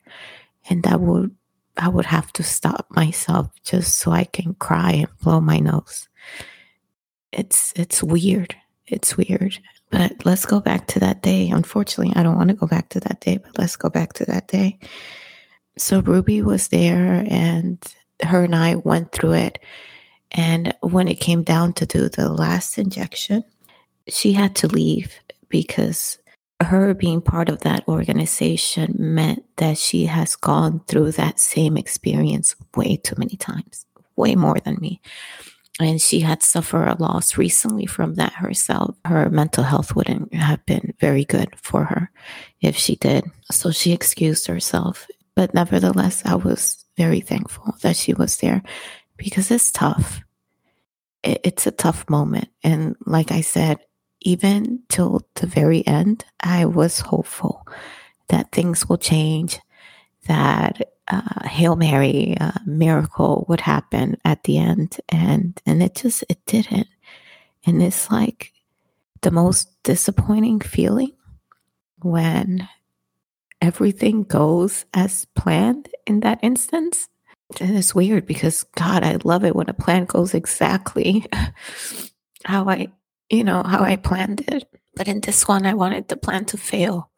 and 0.70 0.84
that 0.84 1.02
would 1.02 1.36
I 1.78 1.88
would 1.88 2.06
have 2.06 2.32
to 2.34 2.44
stop 2.44 2.88
myself 2.90 3.52
just 3.64 3.98
so 3.98 4.12
I 4.12 4.26
can 4.26 4.54
cry 4.56 4.92
and 4.92 5.08
blow 5.24 5.40
my 5.40 5.60
nose. 5.60 6.10
It's 7.32 7.74
it's 7.76 8.04
weird. 8.04 8.56
It's 8.88 9.18
weird. 9.18 9.60
But 9.92 10.26
let's 10.26 10.46
go 10.46 10.60
back 10.60 10.88
to 10.88 11.00
that 11.00 11.22
day. 11.22 11.50
Unfortunately, 11.50 12.14
I 12.16 12.24
don't 12.24 12.36
want 12.36 12.50
to 12.50 12.56
go 12.56 12.68
back 12.68 12.90
to 12.90 13.00
that 13.02 13.22
day, 13.22 13.38
but 13.38 13.58
let's 13.58 13.76
go 13.76 13.90
back 13.90 14.14
to 14.14 14.26
that 14.26 14.48
day. 14.48 14.80
So 15.78 16.02
Ruby 16.02 16.42
was 16.42 16.68
there 16.68 17.26
and 17.28 17.80
her 18.22 18.44
and 18.44 18.56
I 18.56 18.76
went 18.76 19.12
through 19.12 19.34
it 19.34 19.60
and 20.32 20.74
when 20.82 21.08
it 21.08 21.20
came 21.20 21.44
down 21.44 21.74
to 21.74 21.86
do 21.86 22.10
the 22.10 22.30
last 22.30 22.78
injection, 22.78 23.44
she 24.08 24.34
had 24.34 24.56
to 24.58 24.68
leave 24.68 25.14
because 25.50 26.18
her 26.62 26.94
being 26.94 27.22
part 27.22 27.50
of 27.50 27.62
that 27.62 27.88
organization 27.88 28.96
meant 29.00 29.44
that 29.58 29.78
she 29.78 30.06
has 30.06 30.36
gone 30.36 30.82
through 30.88 31.14
that 31.14 31.40
same 31.40 31.78
experience 31.78 32.56
way 32.76 32.98
too 32.98 33.16
many 33.18 33.38
times, 33.38 33.86
way 34.16 34.36
more 34.36 34.58
than 34.64 34.78
me. 34.82 35.02
And 35.80 36.02
she 36.02 36.20
had 36.20 36.44
suffered 36.44 36.88
a 36.88 37.02
loss 37.02 37.38
recently 37.38 37.86
from 37.86 38.16
that 38.16 38.34
herself. 38.34 38.96
Her 39.06 39.30
mental 39.30 39.64
health 39.64 39.96
wouldn't 39.96 40.34
have 40.34 40.66
been 40.66 40.94
very 41.00 41.24
good 41.24 41.56
for 41.56 41.86
her 41.86 42.12
if 42.60 42.76
she 42.76 42.98
did. 42.98 43.24
So 43.50 43.72
she 43.72 43.94
excused 43.94 44.48
herself. 44.48 45.08
But 45.36 45.54
nevertheless, 45.54 46.22
I 46.26 46.36
was 46.36 46.84
very 46.98 47.22
thankful 47.22 47.76
that 47.82 47.96
she 47.96 48.14
was 48.14 48.38
there 48.38 48.62
because 49.16 49.52
it's 49.52 49.72
tough. 49.72 50.20
It's 51.24 51.66
a 51.66 51.72
tough 51.72 52.10
moment. 52.10 52.50
And 52.62 52.98
like 53.06 53.32
I 53.32 53.40
said, 53.40 53.80
even 54.22 54.82
till 54.90 55.22
the 55.36 55.48
very 55.48 55.88
end, 55.88 56.26
I 56.42 56.66
was 56.66 57.00
hopeful 57.00 57.66
that 58.28 58.52
things 58.52 58.88
will 58.90 58.98
change, 58.98 59.60
that 60.28 60.82
uh, 61.10 61.48
Hail 61.48 61.76
Mary 61.76 62.38
uh, 62.40 62.52
miracle 62.66 63.46
would 63.50 63.62
happen 63.62 64.18
at 64.26 64.44
the 64.44 64.58
end. 64.58 64.98
And, 65.10 65.60
and 65.66 65.82
it 65.82 65.96
just, 65.96 66.24
it 66.30 66.46
didn't. 66.46 66.88
And 67.66 67.82
it's 67.82 68.10
like 68.10 68.54
the 69.22 69.32
most 69.32 69.70
disappointing 69.84 70.62
feeling 70.62 71.12
when 72.02 72.68
everything 73.62 74.24
goes 74.24 74.86
as 74.94 75.26
planned 75.36 75.90
in 76.08 76.22
that 76.22 76.40
instance 76.42 77.10
and 77.60 77.78
it's 77.78 77.96
weird 77.96 78.26
because 78.26 78.64
God, 78.76 79.04
I 79.04 79.18
love 79.24 79.44
it 79.44 79.56
when 79.56 79.70
a 79.70 79.74
plan 79.74 80.06
goes 80.06 80.34
exactly 80.34 81.26
how 82.46 82.70
I, 82.70 82.90
you 83.30 83.44
know, 83.44 83.64
how 83.64 83.82
I 83.82 83.96
planned 83.96 84.42
it. 84.48 84.66
But 84.96 85.08
in 85.08 85.22
this 85.22 85.48
one, 85.48 85.66
I 85.66 85.74
wanted 85.74 86.08
the 86.08 86.18
plan 86.18 86.46
to 86.46 86.58
fail. 86.58 87.10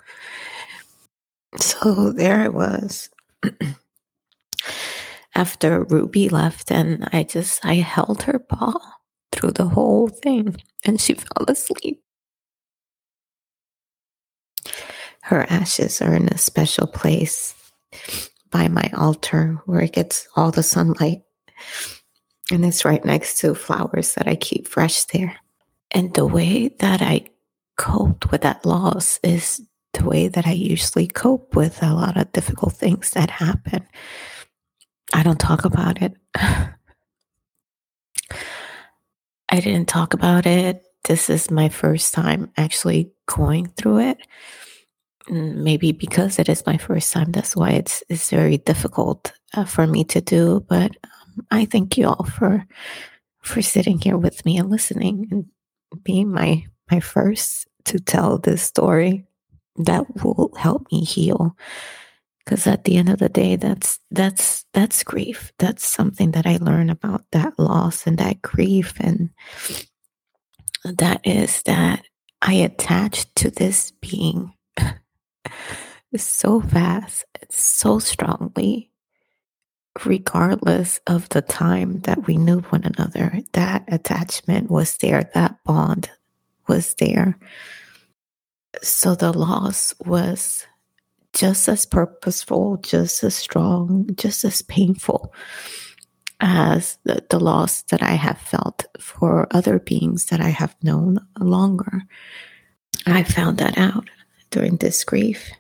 So 1.58 2.12
there 2.12 2.46
it 2.46 2.54
was. 2.54 3.10
After 5.36 5.84
Ruby 5.84 6.30
left, 6.30 6.72
and 6.72 7.08
I 7.14 7.24
just 7.24 7.66
I 7.66 7.76
held 7.76 8.24
her 8.24 8.40
paw 8.40 8.80
through 9.32 9.52
the 9.52 9.68
whole 9.70 10.08
thing, 10.08 10.58
and 10.86 11.00
she 11.00 11.14
fell 11.14 11.46
asleep. 11.48 12.02
Her 15.22 15.46
ashes 15.50 16.02
are 16.02 16.14
in 16.14 16.28
a 16.28 16.38
special 16.38 16.88
place 16.88 17.56
by 18.50 18.68
my 18.68 18.92
altar 18.96 19.62
where 19.66 19.82
it 19.82 19.94
gets 19.94 20.28
all 20.36 20.52
the 20.52 20.64
sunlight. 20.64 21.22
And 22.52 22.66
it's 22.66 22.84
right 22.84 23.04
next 23.06 23.40
to 23.40 23.56
flowers 23.56 24.14
that 24.16 24.28
I 24.28 24.36
keep 24.36 24.68
fresh 24.68 25.06
there. 25.06 25.38
And 25.92 26.14
the 26.14 26.26
way 26.26 26.68
that 26.80 27.02
I 27.02 27.28
coped 27.78 28.32
with 28.32 28.42
that 28.42 28.66
loss 28.66 29.20
is 29.24 29.62
the 29.94 30.06
way 30.06 30.28
that 30.28 30.48
I 30.48 30.52
usually 30.52 31.08
cope 31.08 31.56
with 31.56 31.82
a 31.84 31.94
lot 31.94 32.18
of 32.18 32.32
difficult 32.32 32.74
things 32.74 33.12
that 33.12 33.30
happen. 33.30 33.86
I 35.14 35.24
don't 35.24 35.40
talk 35.40 35.66
about 35.66 36.02
it. 36.02 36.14
I 36.36 36.76
didn't 39.60 39.88
talk 39.88 40.14
about 40.14 40.46
it. 40.46 40.84
This 41.04 41.30
is 41.30 41.52
my 41.52 41.68
first 41.70 42.14
time 42.14 42.52
actually 42.58 43.12
going 43.28 43.68
through 43.68 44.00
it. 44.00 44.18
Mm, 45.30 45.58
maybe 45.58 45.92
because 45.92 46.40
it 46.40 46.50
is 46.50 46.66
my 46.66 46.78
first 46.78 47.14
time 47.14 47.32
that's 47.32 47.56
why 47.56 47.70
it's 47.70 48.04
it's 48.10 48.32
very 48.32 48.58
difficult 48.58 49.32
uh, 49.54 49.66
for 49.66 49.86
me 49.86 50.04
to 50.04 50.20
do 50.20 50.66
but 50.68 50.92
um, 51.04 51.46
i 51.52 51.64
thank 51.64 51.96
you 51.96 52.08
all 52.08 52.26
for 52.26 52.66
for 53.44 53.62
sitting 53.62 54.00
here 54.00 54.18
with 54.18 54.44
me 54.46 54.58
and 54.58 54.72
listening 54.72 55.28
and 55.30 55.46
being 56.04 56.32
my 56.32 56.66
my 56.90 57.00
first 57.00 57.68
to 57.86 58.00
tell 58.00 58.40
this 58.40 58.64
story 58.64 59.24
that 59.78 60.24
will 60.24 60.52
help 60.58 60.92
me 60.92 61.04
heal 61.04 61.56
because 62.40 62.68
at 62.68 62.84
the 62.84 62.98
end 62.98 63.10
of 63.10 63.20
the 63.20 63.30
day 63.30 63.56
that's 63.56 64.00
that's 64.12 64.66
that's 64.74 65.04
grief 65.04 65.54
that's 65.60 65.86
something 65.86 66.32
that 66.32 66.46
i 66.46 66.58
learn 66.62 66.90
about 66.90 67.24
that 67.32 67.58
loss 67.58 68.06
and 68.06 68.18
that 68.18 68.42
grief 68.42 68.94
and 69.00 69.30
that 70.84 71.22
is 71.24 71.62
that 71.64 72.04
i 72.42 72.54
attached 72.54 73.34
to 73.36 73.50
this 73.50 73.92
being 74.02 74.52
so 76.18 76.62
fast, 76.62 77.26
so 77.50 78.00
strongly, 78.00 78.90
regardless 80.06 81.00
of 81.08 81.30
the 81.30 81.42
time 81.42 82.00
that 82.02 82.28
we 82.28 82.38
knew 82.38 82.60
one 82.60 82.84
another. 82.84 83.40
That 83.54 83.84
attachment 83.88 84.70
was 84.70 84.98
there, 84.98 85.30
that 85.34 85.58
bond 85.66 86.10
was 86.68 86.96
there. 86.96 87.38
So 88.82 89.16
the 89.16 89.34
loss 89.38 89.94
was 90.06 90.66
just 91.34 91.68
as 91.68 91.86
purposeful, 91.86 92.78
just 92.78 93.24
as 93.24 93.36
strong, 93.36 94.10
just 94.16 94.44
as 94.44 94.62
painful 94.62 95.34
as 96.40 96.98
the, 97.04 97.24
the 97.30 97.40
loss 97.40 97.84
that 97.84 98.02
I 98.02 98.12
have 98.12 98.40
felt 98.40 98.86
for 99.00 99.48
other 99.52 99.80
beings 99.80 100.26
that 100.26 100.42
I 100.42 100.50
have 100.50 100.76
known 100.82 101.20
longer. 101.40 102.04
I 103.06 103.24
found 103.24 103.60
that 103.60 103.78
out 103.78 104.10
during 104.50 104.78
this 104.78 105.04
grief. 105.04 105.52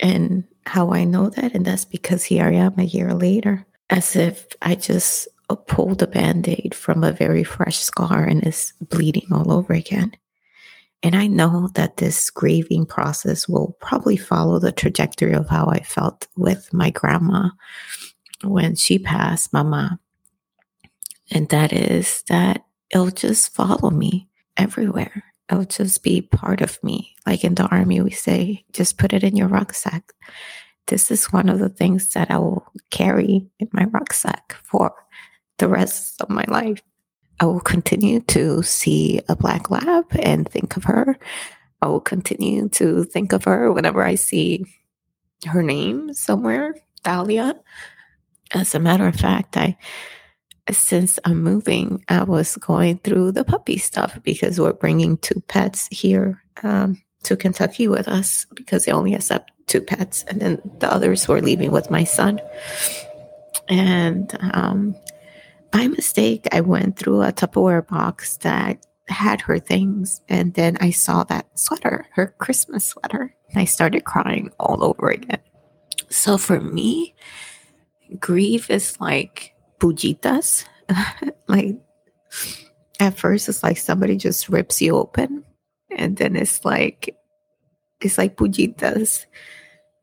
And 0.00 0.44
how 0.66 0.92
I 0.92 1.04
know 1.04 1.30
that, 1.30 1.54
and 1.54 1.64
that's 1.64 1.84
because 1.84 2.24
here 2.24 2.44
I 2.44 2.54
am 2.54 2.78
a 2.78 2.84
year 2.84 3.14
later, 3.14 3.64
as 3.88 4.16
if 4.16 4.46
I 4.60 4.74
just 4.74 5.28
pulled 5.68 6.02
a 6.02 6.06
band 6.06 6.48
aid 6.48 6.74
from 6.74 7.04
a 7.04 7.12
very 7.12 7.44
fresh 7.44 7.78
scar 7.78 8.24
and 8.24 8.44
is 8.46 8.72
bleeding 8.80 9.28
all 9.32 9.52
over 9.52 9.72
again. 9.72 10.12
And 11.02 11.14
I 11.14 11.26
know 11.26 11.68
that 11.74 11.98
this 11.98 12.30
grieving 12.30 12.86
process 12.86 13.48
will 13.48 13.76
probably 13.80 14.16
follow 14.16 14.58
the 14.58 14.72
trajectory 14.72 15.34
of 15.34 15.48
how 15.48 15.66
I 15.66 15.80
felt 15.80 16.26
with 16.36 16.72
my 16.72 16.90
grandma 16.90 17.50
when 18.42 18.74
she 18.76 18.98
passed, 18.98 19.52
Mama. 19.52 20.00
And 21.30 21.48
that 21.50 21.72
is 21.72 22.22
that 22.28 22.64
it'll 22.90 23.10
just 23.10 23.54
follow 23.54 23.90
me 23.90 24.28
everywhere 24.56 25.24
it'll 25.50 25.64
just 25.64 26.02
be 26.02 26.22
part 26.22 26.60
of 26.60 26.82
me. 26.82 27.14
Like 27.26 27.44
in 27.44 27.54
the 27.54 27.66
army, 27.66 28.00
we 28.00 28.10
say, 28.10 28.64
just 28.72 28.98
put 28.98 29.12
it 29.12 29.24
in 29.24 29.36
your 29.36 29.48
rucksack. 29.48 30.12
This 30.86 31.10
is 31.10 31.32
one 31.32 31.48
of 31.48 31.58
the 31.58 31.68
things 31.68 32.12
that 32.12 32.30
I 32.30 32.38
will 32.38 32.66
carry 32.90 33.46
in 33.58 33.68
my 33.72 33.84
rucksack 33.84 34.56
for 34.62 34.92
the 35.58 35.68
rest 35.68 36.20
of 36.20 36.28
my 36.28 36.44
life. 36.48 36.82
I 37.40 37.46
will 37.46 37.60
continue 37.60 38.20
to 38.20 38.62
see 38.62 39.20
a 39.28 39.36
black 39.36 39.70
lab 39.70 40.06
and 40.18 40.48
think 40.48 40.76
of 40.76 40.84
her. 40.84 41.18
I 41.82 41.88
will 41.88 42.00
continue 42.00 42.68
to 42.70 43.04
think 43.04 43.32
of 43.32 43.44
her 43.44 43.72
whenever 43.72 44.02
I 44.02 44.14
see 44.14 44.64
her 45.46 45.62
name 45.62 46.14
somewhere, 46.14 46.74
Dahlia. 47.04 47.60
As 48.52 48.74
a 48.74 48.80
matter 48.80 49.06
of 49.06 49.16
fact, 49.16 49.56
I 49.56 49.76
since 50.70 51.18
I'm 51.24 51.42
moving, 51.42 52.04
I 52.08 52.24
was 52.24 52.56
going 52.56 52.98
through 52.98 53.32
the 53.32 53.44
puppy 53.44 53.78
stuff 53.78 54.18
because 54.22 54.60
we're 54.60 54.72
bringing 54.72 55.16
two 55.18 55.40
pets 55.46 55.88
here 55.92 56.42
um, 56.62 57.00
to 57.22 57.36
Kentucky 57.36 57.86
with 57.86 58.08
us 58.08 58.46
because 58.54 58.84
they 58.84 58.92
only 58.92 59.14
accept 59.14 59.52
two 59.66 59.80
pets, 59.80 60.24
and 60.24 60.40
then 60.40 60.60
the 60.78 60.92
others 60.92 61.28
were 61.28 61.40
leaving 61.40 61.70
with 61.70 61.90
my 61.90 62.04
son. 62.04 62.40
And 63.68 64.36
um, 64.52 64.96
by 65.76 65.88
mistake, 65.88 66.48
I 66.52 66.62
went 66.62 66.98
through 66.98 67.20
a 67.20 67.32
Tupperware 67.32 67.86
box 67.86 68.38
that 68.38 68.86
had 69.08 69.42
her 69.42 69.58
things, 69.58 70.22
and 70.26 70.54
then 70.54 70.78
I 70.80 70.90
saw 70.90 71.22
that 71.24 71.46
sweater, 71.58 72.06
her 72.12 72.34
Christmas 72.38 72.86
sweater, 72.86 73.34
and 73.50 73.60
I 73.60 73.66
started 73.66 74.04
crying 74.04 74.50
all 74.58 74.82
over 74.82 75.10
again. 75.10 75.40
So 76.08 76.38
for 76.38 76.60
me, 76.60 77.14
grief 78.18 78.70
is 78.70 78.98
like 79.00 79.54
pujitas. 79.78 80.64
like 81.46 81.76
at 82.98 83.18
first 83.18 83.46
it's 83.46 83.62
like 83.62 83.76
somebody 83.76 84.16
just 84.16 84.48
rips 84.48 84.80
you 84.80 84.96
open 84.96 85.44
and 85.90 86.16
then 86.16 86.36
it's 86.36 86.64
like 86.64 87.14
it's 88.00 88.16
like 88.16 88.36
pujitas 88.36 89.26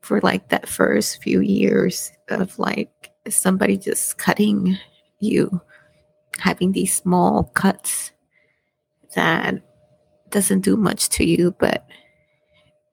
for 0.02 0.20
like 0.20 0.50
that 0.50 0.68
first 0.68 1.22
few 1.22 1.40
years 1.40 2.12
of 2.28 2.56
like 2.58 3.10
somebody 3.28 3.76
just 3.76 4.18
cutting 4.18 4.78
you 5.24 5.60
having 6.38 6.72
these 6.72 6.94
small 6.94 7.44
cuts 7.54 8.12
that 9.14 9.62
doesn't 10.30 10.60
do 10.60 10.76
much 10.76 11.08
to 11.08 11.24
you 11.24 11.54
but 11.58 11.86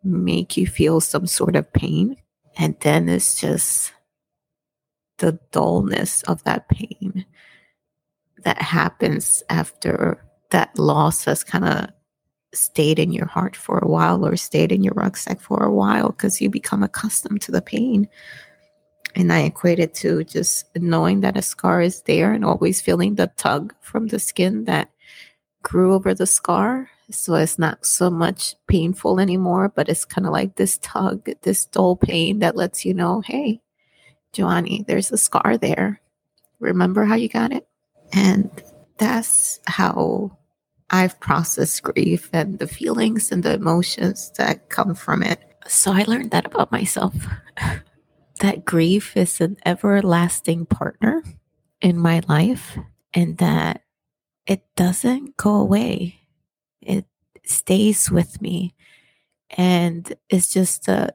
make 0.03 0.57
you 0.57 0.67
feel 0.67 1.01
some 1.01 1.25
sort 1.27 1.55
of 1.55 1.71
pain 1.73 2.15
and 2.57 2.75
then 2.81 3.09
it's 3.09 3.39
just 3.39 3.93
the 5.17 5.39
dullness 5.51 6.23
of 6.23 6.43
that 6.43 6.67
pain 6.69 7.25
that 8.43 8.61
happens 8.61 9.43
after 9.49 10.23
that 10.49 10.77
loss 10.77 11.25
has 11.25 11.43
kind 11.43 11.65
of 11.65 11.89
stayed 12.53 12.99
in 12.99 13.11
your 13.11 13.25
heart 13.25 13.55
for 13.55 13.79
a 13.79 13.87
while 13.87 14.25
or 14.25 14.35
stayed 14.35 14.71
in 14.71 14.83
your 14.83 14.93
rucksack 14.95 15.39
for 15.39 15.63
a 15.63 15.71
while 15.71 16.09
because 16.09 16.41
you 16.41 16.49
become 16.49 16.83
accustomed 16.83 17.41
to 17.41 17.51
the 17.51 17.61
pain. 17.61 18.07
And 19.15 19.31
I 19.31 19.41
equate 19.41 19.79
it 19.79 19.93
to 19.95 20.23
just 20.23 20.65
knowing 20.75 21.21
that 21.21 21.37
a 21.37 21.41
scar 21.41 21.81
is 21.81 22.01
there 22.03 22.31
and 22.31 22.45
always 22.45 22.81
feeling 22.81 23.15
the 23.15 23.27
tug 23.37 23.73
from 23.81 24.07
the 24.07 24.19
skin 24.19 24.65
that 24.65 24.89
grew 25.63 25.93
over 25.93 26.13
the 26.13 26.25
scar. 26.25 26.89
So 27.09 27.35
it's 27.35 27.59
not 27.59 27.85
so 27.85 28.09
much 28.09 28.55
painful 28.67 29.19
anymore, 29.19 29.69
but 29.69 29.89
it's 29.89 30.05
kind 30.05 30.25
of 30.25 30.33
like 30.33 30.55
this 30.55 30.77
tug, 30.77 31.29
this 31.41 31.65
dull 31.65 31.97
pain 31.97 32.39
that 32.39 32.55
lets 32.55 32.85
you 32.85 32.93
know, 32.93 33.21
hey, 33.21 33.61
Johanny, 34.31 34.85
there's 34.87 35.11
a 35.11 35.17
scar 35.17 35.57
there. 35.57 35.99
Remember 36.59 37.03
how 37.03 37.15
you 37.15 37.27
got 37.27 37.51
it? 37.51 37.67
And 38.13 38.49
that's 38.97 39.59
how 39.67 40.37
I've 40.89 41.19
processed 41.19 41.83
grief 41.83 42.29
and 42.31 42.59
the 42.59 42.67
feelings 42.67 43.31
and 43.31 43.43
the 43.43 43.53
emotions 43.53 44.31
that 44.37 44.69
come 44.69 44.95
from 44.95 45.23
it. 45.23 45.39
So 45.67 45.91
I 45.91 46.03
learned 46.03 46.31
that 46.31 46.45
about 46.45 46.71
myself 46.71 47.13
that 48.41 48.65
grief 48.65 49.15
is 49.15 49.39
an 49.39 49.55
everlasting 49.65 50.65
partner 50.65 51.23
in 51.79 51.97
my 51.97 52.21
life 52.27 52.77
and 53.13 53.37
that 53.37 53.83
it 54.47 54.63
doesn't 54.75 55.37
go 55.37 55.55
away. 55.55 56.21
It 56.81 57.05
stays 57.45 58.09
with 58.09 58.41
me. 58.41 58.73
And 59.51 60.11
it's 60.27 60.51
just 60.51 60.85
the, 60.85 61.13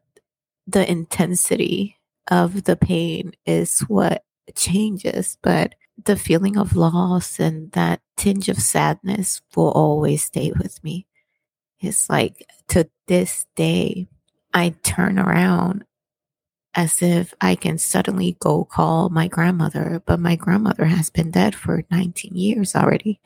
the 0.68 0.88
intensity 0.88 1.96
of 2.30 2.62
the 2.64 2.76
pain 2.76 3.32
is 3.44 3.80
what 3.80 4.24
changes, 4.54 5.36
but 5.42 5.74
the 6.04 6.16
feeling 6.16 6.56
of 6.56 6.76
loss 6.76 7.40
and 7.40 7.72
that 7.72 8.00
tinge 8.16 8.48
of 8.48 8.58
sadness 8.58 9.42
will 9.56 9.72
always 9.72 10.22
stay 10.22 10.52
with 10.56 10.82
me. 10.84 11.06
It's 11.80 12.08
like 12.08 12.46
to 12.68 12.88
this 13.08 13.46
day, 13.56 14.06
I 14.54 14.74
turn 14.82 15.18
around 15.18 15.84
as 16.76 17.00
if 17.00 17.32
I 17.40 17.54
can 17.54 17.78
suddenly 17.78 18.36
go 18.38 18.64
call 18.64 19.08
my 19.08 19.28
grandmother, 19.28 20.02
but 20.04 20.20
my 20.20 20.36
grandmother 20.36 20.84
has 20.84 21.08
been 21.08 21.30
dead 21.30 21.54
for 21.54 21.84
19 21.90 22.36
years 22.36 22.76
already. 22.76 23.18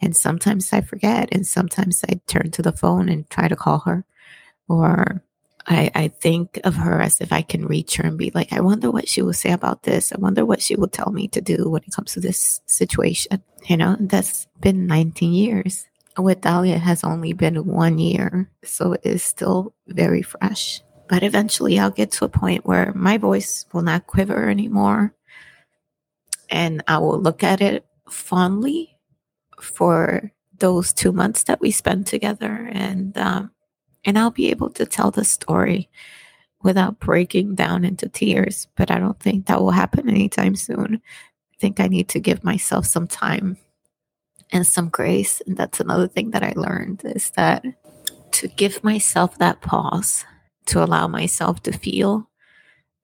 And 0.00 0.16
sometimes 0.16 0.72
I 0.72 0.80
forget, 0.80 1.28
and 1.30 1.46
sometimes 1.46 2.02
I 2.08 2.20
turn 2.26 2.50
to 2.50 2.62
the 2.62 2.72
phone 2.72 3.08
and 3.08 3.30
try 3.30 3.46
to 3.46 3.54
call 3.54 3.78
her, 3.80 4.04
or 4.68 5.22
I, 5.66 5.90
I 5.94 6.08
think 6.08 6.58
of 6.64 6.74
her 6.76 7.00
as 7.00 7.20
if 7.20 7.32
I 7.32 7.42
can 7.42 7.66
reach 7.66 7.96
her 7.96 8.04
and 8.04 8.18
be 8.18 8.32
like, 8.34 8.52
I 8.52 8.60
wonder 8.60 8.90
what 8.90 9.08
she 9.08 9.22
will 9.22 9.34
say 9.34 9.52
about 9.52 9.84
this. 9.84 10.12
I 10.12 10.16
wonder 10.18 10.44
what 10.44 10.62
she 10.62 10.74
will 10.74 10.88
tell 10.88 11.12
me 11.12 11.28
to 11.28 11.40
do 11.40 11.68
when 11.68 11.82
it 11.82 11.94
comes 11.94 12.14
to 12.14 12.20
this 12.20 12.60
situation. 12.66 13.42
You 13.68 13.76
know, 13.76 13.96
that's 14.00 14.48
been 14.60 14.86
19 14.86 15.32
years. 15.32 15.86
With 16.18 16.40
Dahlia, 16.40 16.78
has 16.78 17.04
only 17.04 17.34
been 17.34 17.66
one 17.66 17.98
year. 17.98 18.50
So 18.64 18.94
it 18.94 19.02
is 19.04 19.22
still 19.22 19.74
very 19.86 20.22
fresh. 20.22 20.82
But 21.10 21.24
eventually 21.24 21.76
I'll 21.76 21.90
get 21.90 22.12
to 22.12 22.24
a 22.24 22.28
point 22.28 22.64
where 22.64 22.92
my 22.94 23.18
voice 23.18 23.66
will 23.72 23.82
not 23.82 24.06
quiver 24.06 24.48
anymore. 24.48 25.12
And 26.48 26.84
I 26.86 26.98
will 26.98 27.20
look 27.20 27.42
at 27.42 27.60
it 27.60 27.84
fondly 28.08 28.96
for 29.60 30.30
those 30.56 30.92
two 30.92 31.10
months 31.10 31.42
that 31.44 31.60
we 31.60 31.72
spent 31.72 32.06
together. 32.06 32.70
And 32.72 33.18
um, 33.18 33.50
and 34.04 34.16
I'll 34.16 34.30
be 34.30 34.50
able 34.50 34.70
to 34.70 34.86
tell 34.86 35.10
the 35.10 35.24
story 35.24 35.90
without 36.62 37.00
breaking 37.00 37.56
down 37.56 37.84
into 37.84 38.08
tears. 38.08 38.68
But 38.76 38.92
I 38.92 39.00
don't 39.00 39.18
think 39.18 39.46
that 39.46 39.60
will 39.60 39.72
happen 39.72 40.08
anytime 40.08 40.54
soon. 40.54 41.02
I 41.52 41.56
think 41.58 41.80
I 41.80 41.88
need 41.88 42.08
to 42.10 42.20
give 42.20 42.44
myself 42.44 42.86
some 42.86 43.08
time 43.08 43.56
and 44.52 44.64
some 44.64 44.88
grace. 44.88 45.42
And 45.44 45.56
that's 45.56 45.80
another 45.80 46.06
thing 46.06 46.30
that 46.30 46.44
I 46.44 46.52
learned 46.54 47.02
is 47.04 47.30
that 47.30 47.64
to 48.30 48.46
give 48.46 48.84
myself 48.84 49.38
that 49.38 49.60
pause, 49.60 50.24
to 50.70 50.82
allow 50.82 51.06
myself 51.08 51.62
to 51.64 51.72
feel, 51.72 52.28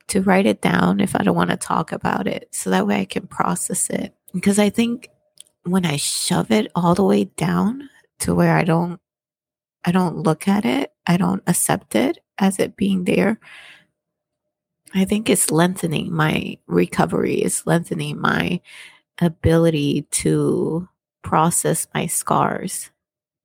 to 0.08 0.22
write 0.22 0.46
it 0.46 0.60
down 0.60 1.00
if 1.00 1.14
I 1.16 1.22
don't 1.22 1.36
want 1.36 1.50
to 1.50 1.56
talk 1.56 1.92
about 1.92 2.26
it, 2.26 2.48
so 2.52 2.70
that 2.70 2.86
way 2.86 3.00
I 3.00 3.04
can 3.04 3.26
process 3.26 3.90
it. 3.90 4.14
Because 4.32 4.58
I 4.58 4.70
think 4.70 5.08
when 5.64 5.84
I 5.84 5.96
shove 5.96 6.50
it 6.50 6.70
all 6.74 6.94
the 6.94 7.04
way 7.04 7.24
down 7.24 7.88
to 8.20 8.34
where 8.34 8.56
I 8.56 8.64
don't 8.64 9.00
I 9.84 9.92
don't 9.92 10.16
look 10.16 10.48
at 10.48 10.64
it, 10.64 10.92
I 11.06 11.16
don't 11.16 11.42
accept 11.46 11.94
it 11.94 12.18
as 12.38 12.58
it 12.58 12.76
being 12.76 13.04
there. 13.04 13.38
I 14.94 15.04
think 15.04 15.28
it's 15.28 15.50
lengthening 15.50 16.12
my 16.12 16.58
recovery, 16.66 17.36
it's 17.36 17.66
lengthening 17.66 18.20
my 18.20 18.60
ability 19.20 20.02
to 20.10 20.88
process 21.22 21.86
my 21.94 22.06
scars. 22.06 22.90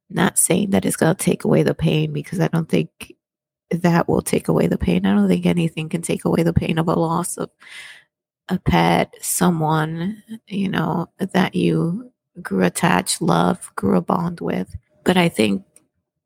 Not 0.10 0.38
saying 0.38 0.72
that 0.72 0.86
it's 0.86 0.98
going 0.98 1.16
to 1.16 1.24
take 1.24 1.44
away 1.44 1.64
the 1.64 1.74
pain 1.74 2.12
because 2.12 2.40
I 2.40 2.48
don't 2.48 2.68
think 2.68 3.14
that 3.72 4.08
will 4.08 4.22
take 4.22 4.48
away 4.48 4.68
the 4.68 4.78
pain. 4.78 5.06
I 5.06 5.16
don't 5.16 5.28
think 5.28 5.46
anything 5.46 5.90
can 5.90 6.02
take 6.02 6.26
away 6.26 6.44
the 6.44 6.54
pain 6.54 6.78
of 6.78 6.88
a 6.88 6.94
loss 6.94 7.38
of 7.38 7.50
a 8.50 8.60
pet, 8.60 9.16
someone, 9.22 10.22
you 10.48 10.70
know, 10.70 11.08
that 11.20 11.56
you 11.56 12.12
grew 12.42 12.64
attached, 12.64 13.22
love, 13.22 13.72
grew 13.76 13.98
a 13.98 14.02
bond 14.02 14.42
with. 14.42 14.76
But 15.04 15.18
I 15.18 15.30
think 15.30 15.64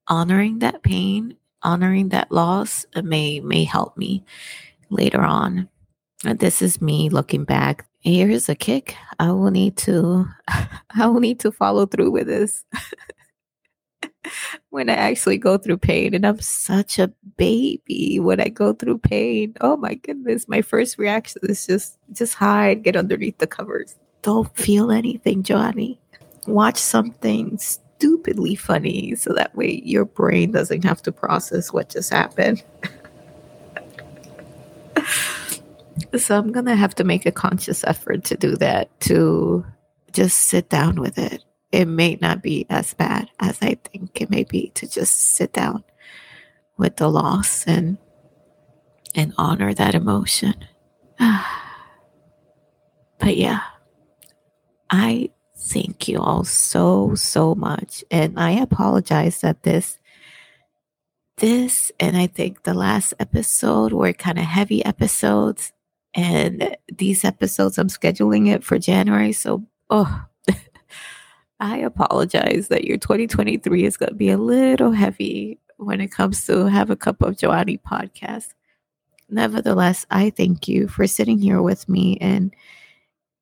honoring 0.08 0.60
that 0.60 0.84
pain, 0.84 1.38
honoring 1.64 2.10
that 2.10 2.32
loss 2.32 2.86
uh, 2.96 3.02
may 3.02 3.40
may 3.40 3.64
help 3.64 3.98
me 3.98 4.24
later 4.90 5.22
on. 5.22 5.70
This 6.24 6.62
is 6.62 6.82
me 6.82 7.10
looking 7.10 7.44
back. 7.44 7.86
Here's 8.00 8.50
a 8.50 8.56
kick. 8.56 8.96
I 9.20 9.32
will 9.32 9.52
need 9.52 9.78
to 9.78 10.28
I 10.48 11.08
will 11.08 11.20
need 11.20 11.40
to 11.42 11.52
follow 11.52 11.86
through 11.86 12.12
with 12.12 12.28
this. 12.28 12.66
when 14.76 14.90
I 14.90 14.96
actually 14.96 15.38
go 15.38 15.58
through 15.58 15.78
pain 15.78 16.14
and 16.14 16.28
I'm 16.28 16.42
such 16.42 17.00
a 17.00 17.08
baby 17.38 18.20
when 18.20 18.42
I 18.42 18.50
go 18.50 18.74
through 18.74 18.98
pain. 18.98 19.56
Oh 19.62 19.78
my 19.78 19.94
goodness, 19.94 20.50
my 20.50 20.62
first 20.62 20.98
reaction 20.98 21.40
is 21.44 21.66
just 21.66 21.98
just 22.12 22.34
hide, 22.34 22.84
get 22.84 22.98
underneath 22.98 23.38
the 23.38 23.48
covers. 23.48 23.96
Don't 24.22 24.54
feel 24.58 24.92
anything, 24.92 25.44
Johanny. 25.44 25.98
Watch 26.46 26.76
something 26.76 27.58
stupidly 27.58 28.56
funny 28.56 29.16
so 29.16 29.32
that 29.32 29.56
way 29.56 29.82
your 29.86 30.04
brain 30.04 30.52
doesn't 30.52 30.84
have 30.84 31.02
to 31.04 31.12
process 31.14 31.72
what 31.72 31.88
just 31.88 32.12
happened. 32.12 32.62
so 36.18 36.38
I'm 36.38 36.52
going 36.52 36.66
to 36.66 36.76
have 36.76 36.96
to 36.96 37.06
make 37.06 37.26
a 37.26 37.32
conscious 37.32 37.86
effort 37.86 38.26
to 38.26 38.36
do 38.36 38.58
that, 38.58 38.90
to 39.02 39.66
just 40.12 40.38
sit 40.42 40.68
down 40.68 41.00
with 41.00 41.18
it. 41.18 41.46
It 41.76 41.88
may 41.90 42.18
not 42.22 42.42
be 42.42 42.66
as 42.70 42.94
bad 42.94 43.30
as 43.38 43.58
I 43.62 43.78
think 43.84 44.22
it 44.22 44.30
may 44.30 44.46
be 44.46 44.70
to 44.76 44.88
just 44.88 45.36
sit 45.36 45.52
down 45.52 45.84
with 46.78 46.96
the 46.96 47.10
loss 47.10 47.68
and 47.68 47.98
and 49.14 49.34
honor 49.38 49.74
that 49.74 49.94
emotion. 49.94 50.56
but 51.20 51.44
yeah, 53.36 53.60
I 54.90 55.32
thank 55.58 56.08
you 56.08 56.22
all 56.22 56.46
so 56.46 57.14
so 57.16 57.56
much 57.56 58.06
and 58.10 58.40
I 58.40 58.52
apologize 58.52 59.42
that 59.42 59.64
this 59.64 60.00
this 61.38 61.92
and 62.00 62.16
I 62.16 62.28
think 62.28 62.64
the 62.64 62.74
last 62.74 63.14
episode 63.20 63.92
were 63.92 64.14
kind 64.14 64.40
of 64.40 64.46
heavy 64.46 64.86
episodes 64.86 65.74
and 66.14 66.78
these 66.94 67.26
episodes 67.26 67.78
I'm 67.78 67.90
scheduling 67.90 68.48
it 68.48 68.64
for 68.64 68.80
January 68.80 69.34
so 69.34 69.66
oh 69.90 70.26
I 71.60 71.78
apologize 71.78 72.68
that 72.68 72.84
your 72.84 72.98
2023 72.98 73.86
is 73.86 73.98
going 73.98 74.10
to 74.10 74.16
be 74.16 74.30
a 74.30 74.38
little 74.38 74.92
heavy 74.92 75.60
when 75.78 76.02
it 76.02 76.12
comes 76.12 76.46
to 76.46 76.70
Have 76.70 76.90
a 76.90 76.96
Cup 76.96 77.22
of 77.22 77.38
Johanny 77.38 77.78
podcast. 77.78 78.48
Nevertheless, 79.30 80.06
I 80.12 80.30
thank 80.30 80.68
you 80.68 80.88
for 80.88 81.08
sitting 81.08 81.40
here 81.40 81.62
with 81.62 81.88
me 81.90 82.18
and 82.20 82.54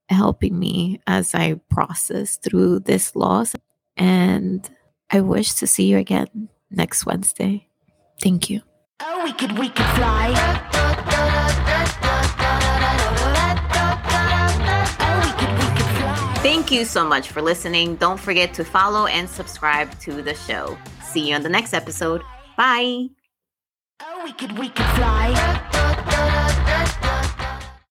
helping 0.10 0.58
me 0.58 1.02
as 1.08 1.34
I 1.34 1.60
process 1.70 2.38
through 2.38 2.80
this 2.80 3.16
loss. 3.16 3.56
And 3.98 4.70
I 5.12 5.22
wish 5.22 5.54
to 5.56 5.68
see 5.68 5.86
you 5.86 5.98
again 5.98 6.50
next 6.70 7.06
Wednesday. 7.06 7.68
Thank 8.22 8.50
you. 8.50 8.62
Oh, 9.02 9.24
we 9.24 9.34
could, 9.34 9.58
we 9.58 9.70
could 9.70 9.86
fly. 9.96 12.00
Thank 16.44 16.72
you 16.72 16.84
so 16.84 17.08
much 17.08 17.30
for 17.30 17.42
listening. 17.42 17.96
Don't 17.96 18.20
forget 18.20 18.54
to 18.56 18.66
follow 18.66 19.06
and 19.06 19.30
subscribe 19.30 19.98
to 20.02 20.22
the 20.22 20.36
show. 20.36 20.78
See 21.02 21.30
you 21.30 21.36
on 21.36 21.42
the 21.42 21.48
next 21.48 21.74
episode. 21.74 22.22
Bye. 22.58 23.08
Oh, 24.02 24.22
we 24.26 24.34
could, 24.34 24.60
we 24.60 24.68
could 24.68 24.86
fly. 24.98 25.93